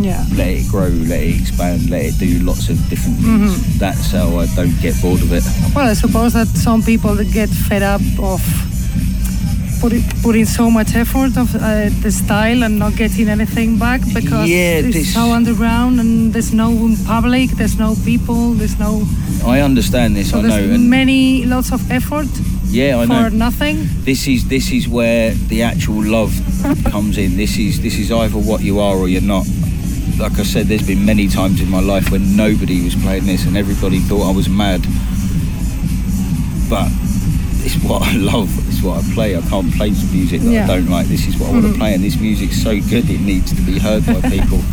Yeah. 0.00 0.24
let 0.36 0.46
it 0.46 0.68
grow, 0.68 0.86
let 0.86 1.20
it 1.20 1.40
expand, 1.40 1.90
let 1.90 2.04
it 2.04 2.18
do 2.20 2.38
lots 2.44 2.68
of 2.68 2.78
different 2.88 3.18
things. 3.18 3.58
Mm-hmm. 3.58 3.78
That's 3.78 4.12
how 4.12 4.38
I 4.38 4.46
don't 4.54 4.80
get 4.80 4.94
bored 5.02 5.20
of 5.20 5.32
it. 5.32 5.42
Well, 5.74 5.88
I 5.88 5.94
suppose 5.94 6.34
that 6.34 6.46
some 6.46 6.82
people 6.82 7.16
get 7.16 7.48
fed 7.48 7.82
up 7.82 8.00
of 8.20 8.40
putting, 9.80 10.02
putting 10.22 10.44
so 10.44 10.70
much 10.70 10.94
effort 10.94 11.36
of 11.36 11.54
uh, 11.54 11.88
the 12.02 12.10
style 12.10 12.62
and 12.64 12.78
not 12.78 12.94
getting 12.96 13.28
anything 13.28 13.78
back 13.78 14.00
because 14.14 14.48
Yeah, 14.48 14.80
it's 14.80 14.94
this- 14.96 15.14
so 15.14 15.32
underground 15.32 16.00
and 16.00 16.32
there's 16.32 16.52
no 16.52 16.94
public, 17.06 17.50
there's 17.50 17.78
no 17.78 17.94
people, 18.04 18.52
there's 18.54 18.78
no. 18.78 19.02
I 19.46 19.60
understand 19.60 20.16
this, 20.16 20.30
So 20.30 20.38
I 20.40 20.42
know, 20.42 20.74
and 20.74 20.90
many 20.90 21.44
lots 21.46 21.72
of 21.72 21.80
effort 21.90 22.28
yeah, 22.70 22.98
I 22.98 23.06
for 23.06 23.30
know. 23.30 23.46
nothing. 23.46 23.76
This 24.04 24.26
is 24.26 24.46
this 24.48 24.70
is 24.72 24.86
where 24.88 25.32
the 25.48 25.62
actual 25.62 26.02
love 26.04 26.32
comes 26.90 27.16
in. 27.16 27.36
This 27.36 27.56
is 27.56 27.80
this 27.80 27.96
is 27.98 28.10
either 28.12 28.36
what 28.38 28.60
you 28.62 28.78
are 28.80 28.96
or 28.96 29.08
you're 29.08 29.22
not. 29.36 29.46
Like 30.18 30.38
I 30.38 30.42
said, 30.42 30.66
there's 30.66 30.86
been 30.86 31.04
many 31.06 31.28
times 31.28 31.60
in 31.60 31.70
my 31.70 31.80
life 31.80 32.10
when 32.10 32.36
nobody 32.36 32.82
was 32.84 32.94
playing 32.96 33.24
this 33.26 33.46
and 33.46 33.56
everybody 33.56 34.00
thought 34.00 34.28
I 34.28 34.36
was 34.36 34.48
mad. 34.48 34.82
But 36.68 36.88
it's 37.68 37.84
what 37.84 38.02
I 38.02 38.12
love. 38.16 38.48
It's 38.68 38.82
what 38.82 39.04
I 39.04 39.14
play. 39.14 39.36
I 39.36 39.42
can't 39.42 39.72
play 39.74 39.92
some 39.92 40.10
music 40.12 40.40
that 40.40 40.50
Yeah. 40.50 40.62
Mm-hmm. 40.62 40.70
I 40.70 40.74
don't 40.76 40.90
like. 40.90 41.06
This 41.06 41.26
is 41.26 41.36
what 41.38 41.50
I 41.50 41.52
want 41.52 41.66
to 41.66 41.78
play, 41.78 41.94
and 41.94 42.02
this 42.02 42.18
music's 42.18 42.62
so 42.62 42.80
good 42.80 43.08
it 43.10 43.20
needs 43.20 43.54
to 43.54 43.62
be 43.62 43.78
heard 43.78 44.06
by 44.06 44.20
people. 44.28 44.60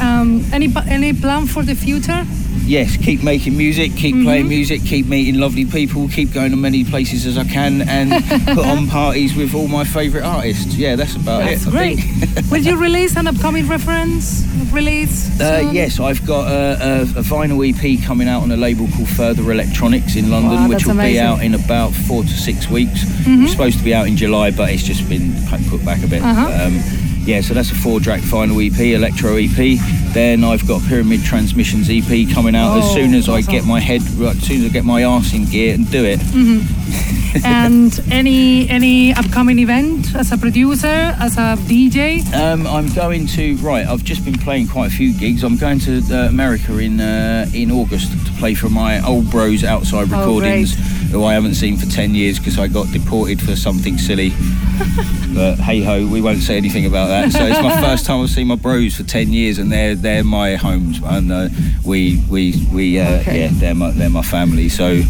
Um, 0.00 0.44
any 0.52 0.68
any 0.88 1.12
plan 1.12 1.46
for 1.46 1.62
the 1.62 1.76
future? 1.76 2.26
Yes, 2.64 2.96
keep 2.96 3.22
making 3.22 3.56
music, 3.56 3.92
keep 3.96 4.12
Mm-hmm. 4.14 4.24
playing 4.24 4.48
music, 4.48 4.82
keep 4.84 5.06
meeting 5.06 5.40
lovely 5.40 5.64
people, 5.64 6.08
keep 6.08 6.32
going 6.32 6.50
to 6.50 6.56
many 6.56 6.84
places 6.84 7.24
as 7.26 7.38
I 7.38 7.44
can, 7.44 7.82
and 7.82 8.12
put 8.54 8.66
on 8.66 8.86
parties 8.88 9.34
with 9.34 9.54
all 9.54 9.68
my 9.68 9.84
favourite 9.84 10.24
artists. 10.24 10.74
Yeah, 10.76 10.96
that's 10.96 11.16
about 11.16 11.40
That's 11.40 11.62
it. 11.64 11.68
I 11.68 11.70
great. 11.70 11.96
think. 11.96 12.46
Will 12.50 12.58
you 12.62 12.76
release 12.76 13.16
an 13.16 13.26
upcoming 13.26 13.66
reference 13.68 14.44
release? 14.70 15.40
Uh, 15.40 15.70
yes, 15.72 15.98
I've 16.00 16.24
got 16.26 16.48
a, 16.50 16.76
a, 16.82 17.02
a 17.02 17.22
vinyl 17.22 17.60
EP 17.66 18.04
coming 18.04 18.28
out 18.28 18.42
on 18.42 18.50
a 18.52 18.56
label 18.56 18.86
called 18.94 19.08
Further 19.08 19.50
Electronics 19.50 20.16
in 20.16 20.30
London, 20.30 20.52
Wow, 20.52 20.68
which 20.68 20.84
that's 20.84 20.96
will 20.96 21.02
be 21.02 21.18
out 21.18 21.42
in 21.42 21.54
about 21.54 21.92
four 21.92 22.22
to 22.22 22.28
six 22.28 22.68
weeks. 22.68 23.04
Mm-hmm. 23.04 23.42
It's 23.44 23.52
supposed 23.52 23.78
to 23.78 23.84
be 23.84 23.94
out 23.94 24.06
in 24.06 24.16
July, 24.16 24.50
but 24.50 24.70
it's 24.70 24.82
just 24.82 25.08
been 25.08 25.32
put 25.68 25.84
back 25.84 26.02
a 26.04 26.06
bit. 26.06 26.22
Uh-huh. 26.22 26.66
Um, 26.66 27.01
yeah, 27.24 27.40
so 27.40 27.54
that's 27.54 27.70
a 27.70 27.74
four-track 27.74 28.20
final 28.20 28.60
EP, 28.60 28.78
electro 28.80 29.36
EP. 29.36 29.78
Then 30.12 30.44
I've 30.44 30.66
got 30.66 30.82
Pyramid 30.82 31.22
Transmissions 31.22 31.88
EP 31.90 32.28
coming 32.34 32.54
out 32.54 32.78
as 32.78 32.84
Oh, 32.84 32.94
soon 32.94 33.14
as 33.14 33.28
I 33.28 33.40
get 33.42 33.64
my 33.64 33.80
head, 33.80 34.02
right, 34.12 34.36
as 34.36 34.42
soon 34.42 34.60
as 34.64 34.66
I 34.66 34.72
get 34.72 34.84
my 34.84 35.04
arse 35.04 35.32
in 35.34 35.44
gear 35.46 35.74
and 35.74 35.90
do 35.90 36.04
it. 36.04 36.20
and 37.44 37.98
any 38.10 38.68
any 38.68 39.14
upcoming 39.14 39.58
event 39.58 40.14
as 40.14 40.32
a 40.32 40.36
producer, 40.38 40.86
as 41.18 41.36
a 41.38 41.56
DJ? 41.66 42.22
Um, 42.34 42.66
I'm 42.66 42.92
going 42.92 43.26
to 43.28 43.56
right. 43.56 43.86
I've 43.86 44.04
just 44.04 44.24
been 44.24 44.38
playing 44.38 44.68
quite 44.68 44.88
a 44.92 44.94
few 44.94 45.12
gigs. 45.18 45.42
I'm 45.42 45.56
going 45.56 45.78
to 45.80 46.02
uh, 46.10 46.28
America 46.28 46.76
in 46.78 47.00
uh, 47.00 47.46
in 47.54 47.70
August 47.70 48.12
to 48.26 48.32
play 48.32 48.54
for 48.54 48.68
my 48.68 49.00
old 49.06 49.30
bros 49.30 49.64
outside 49.64 50.08
Oh, 50.12 50.18
recordings, 50.18 50.76
who 51.12 51.24
I 51.24 51.34
haven't 51.34 51.54
seen 51.54 51.76
for 51.76 51.86
ten 51.86 52.14
years 52.14 52.38
because 52.38 52.58
I 52.58 52.66
got 52.68 52.90
deported 52.92 53.40
for 53.40 53.54
something 53.54 53.98
silly. 53.98 54.30
but 55.34 55.56
hey 55.56 55.82
ho, 55.82 56.06
we 56.06 56.20
won't 56.20 56.40
say 56.40 56.56
anything 56.56 56.86
about 56.86 57.08
that. 57.08 57.32
So 57.32 57.44
it's 57.44 57.60
my 57.62 57.80
first 57.80 58.04
time 58.06 58.22
I've 58.22 58.30
seen 58.30 58.46
my 58.48 58.56
bros 58.56 58.96
for 58.96 59.02
ten 59.04 59.32
years, 59.32 59.58
and 59.58 59.70
they're 59.70 59.94
they're 59.94 60.24
my 60.24 60.56
homes, 60.56 61.00
and 61.04 61.30
uh, 61.30 61.48
we 61.84 62.22
we 62.28 62.66
we 62.72 62.98
uh, 62.98 63.20
Okay. 63.20 63.42
yeah 63.42 63.48
they're 63.52 63.74
my 63.74 63.90
they're 63.92 64.10
my 64.10 64.22
family. 64.22 64.68
So 64.68 65.02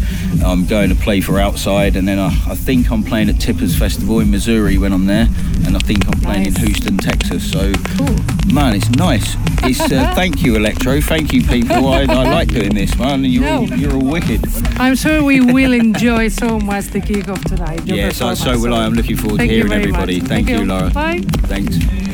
I'm 0.45 0.65
going 0.65 0.89
to 0.89 0.95
play 0.95 1.21
for 1.21 1.39
outside, 1.39 1.95
and 1.95 2.07
then 2.07 2.19
I, 2.19 2.27
I 2.49 2.55
think 2.55 2.91
I'm 2.91 3.03
playing 3.03 3.29
at 3.29 3.39
Tippers 3.39 3.75
Festival 3.77 4.19
in 4.19 4.29
Missouri 4.29 4.77
when 4.77 4.91
I'm 4.93 5.05
there, 5.05 5.27
and 5.65 5.75
I 5.75 5.79
think 5.79 6.05
I'm 6.07 6.19
playing 6.21 6.45
in 6.47 6.55
Houston, 6.55 6.97
Texas. 6.97 7.49
So 7.51 7.71
Cool. 7.97 8.53
man, 8.53 8.75
it's 8.75 8.89
nice. 8.91 9.35
It's 9.63 9.79
uh, 9.79 10.11
thank 10.15 10.43
you, 10.43 10.55
Electro. 10.55 10.99
Thank 11.01 11.31
you, 11.33 11.41
people. 11.43 11.87
I, 11.87 12.01
I 12.01 12.23
like 12.23 12.49
doing 12.49 12.73
this, 12.75 12.97
man. 12.97 13.23
You're 13.23 13.47
all, 13.49 13.65
you're 13.69 13.93
all 13.93 14.01
wicked. 14.05 14.41
I'm 14.77 14.95
sure 14.95 15.23
we 15.23 15.39
will 15.41 15.73
enjoy 15.93 16.27
so 16.27 16.59
much 16.59 16.85
the 16.85 16.99
gig 16.99 17.29
of 17.29 17.43
tonight. 17.45 17.81
Yes, 17.85 18.19
Yeah, 18.19 18.33
so, 18.33 18.33
so 18.33 18.59
will 18.59 18.73
I. 18.73 18.85
I'm 18.85 18.93
looking 18.93 19.17
forward 19.17 19.37
Thank 19.37 19.49
to 19.49 19.55
hearing 19.55 19.71
everybody. 19.71 20.19
much. 20.19 20.29
Thank, 20.29 20.49
you, 20.49 20.65
Laura. 20.65 20.89
Bye. 20.89 21.21
Thanks. 21.47 22.12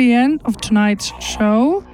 The 0.00 0.14
end 0.14 0.40
of 0.46 0.56
tonight's 0.56 1.12
show. 1.20 1.84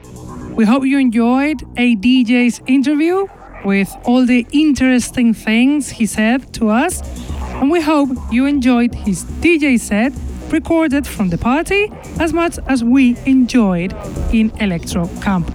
We 0.55 0.65
hope 0.65 0.85
you 0.85 0.97
enjoyed 0.97 1.63
a 1.77 1.97
DJ's 1.97 2.61
interview 2.69 3.27
with 3.65 3.93
all 4.05 4.25
the 4.25 4.47
interesting 4.53 5.35
things 5.35 5.89
he 5.89 6.07
said 6.07 6.55
to 6.55 6.69
us. 6.69 6.95
And 7.61 7.69
we 7.69 7.81
hope 7.81 8.11
you 8.31 8.47
enjoyed 8.47 8.95
his 8.95 9.25
DJ 9.43 9.81
set 9.81 10.13
recorded 10.53 11.05
from 11.05 11.31
the 11.31 11.39
party 11.39 11.91
as 12.21 12.33
much 12.33 12.61
as 12.69 12.85
we 12.85 13.17
enjoyed 13.27 13.93
in 14.33 14.53
Electro 14.61 15.09
Camp. 15.21 15.53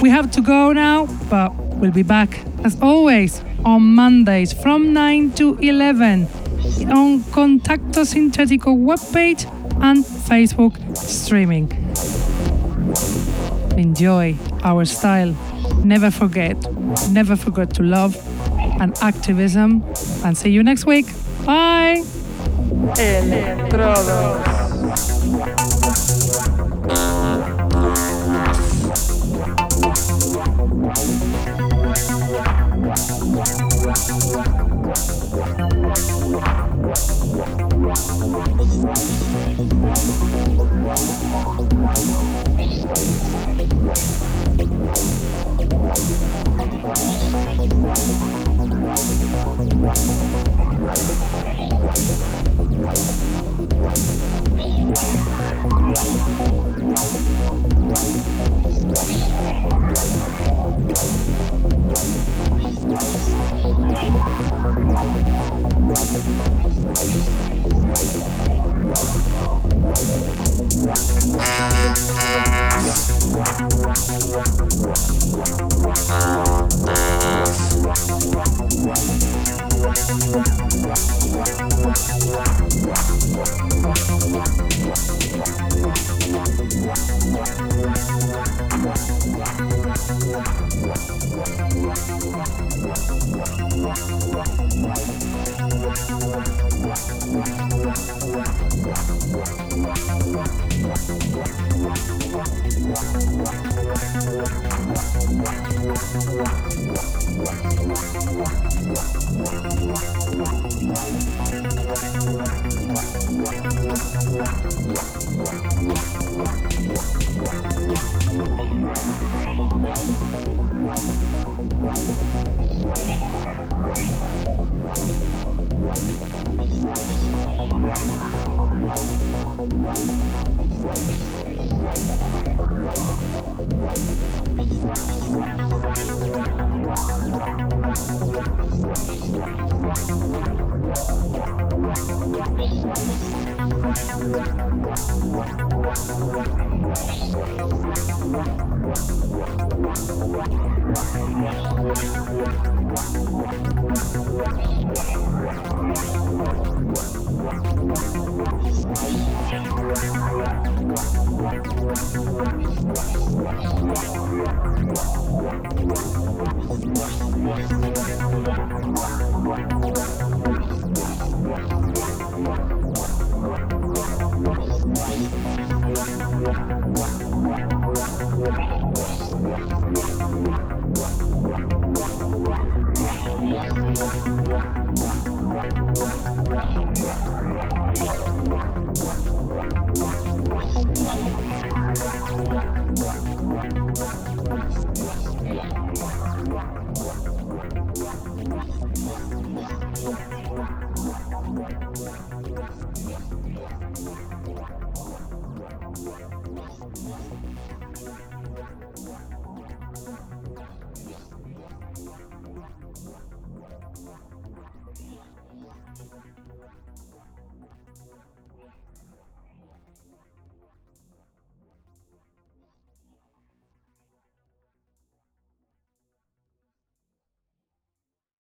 We 0.00 0.10
have 0.10 0.30
to 0.36 0.40
go 0.40 0.72
now, 0.72 1.06
but 1.28 1.52
we'll 1.80 1.90
be 1.90 2.04
back 2.04 2.30
as 2.62 2.80
always 2.80 3.42
on 3.64 3.82
Mondays 3.96 4.52
from 4.52 4.92
9 4.92 5.32
to 5.32 5.58
11 5.58 6.28
on 6.92 7.20
Contacto 7.34 8.04
Sintetico 8.12 8.72
webpage 8.88 9.46
and 9.82 10.04
Facebook 10.04 10.96
streaming. 10.96 11.87
Enjoy 13.76 14.36
our 14.64 14.84
style. 14.84 15.34
Never 15.84 16.10
forget, 16.10 16.56
never 17.10 17.36
forget 17.36 17.72
to 17.74 17.82
love 17.82 18.16
and 18.80 18.96
activism. 19.00 19.84
And 20.24 20.36
see 20.36 20.50
you 20.50 20.62
next 20.62 20.86
week. 20.86 21.06
Bye. 21.44 22.04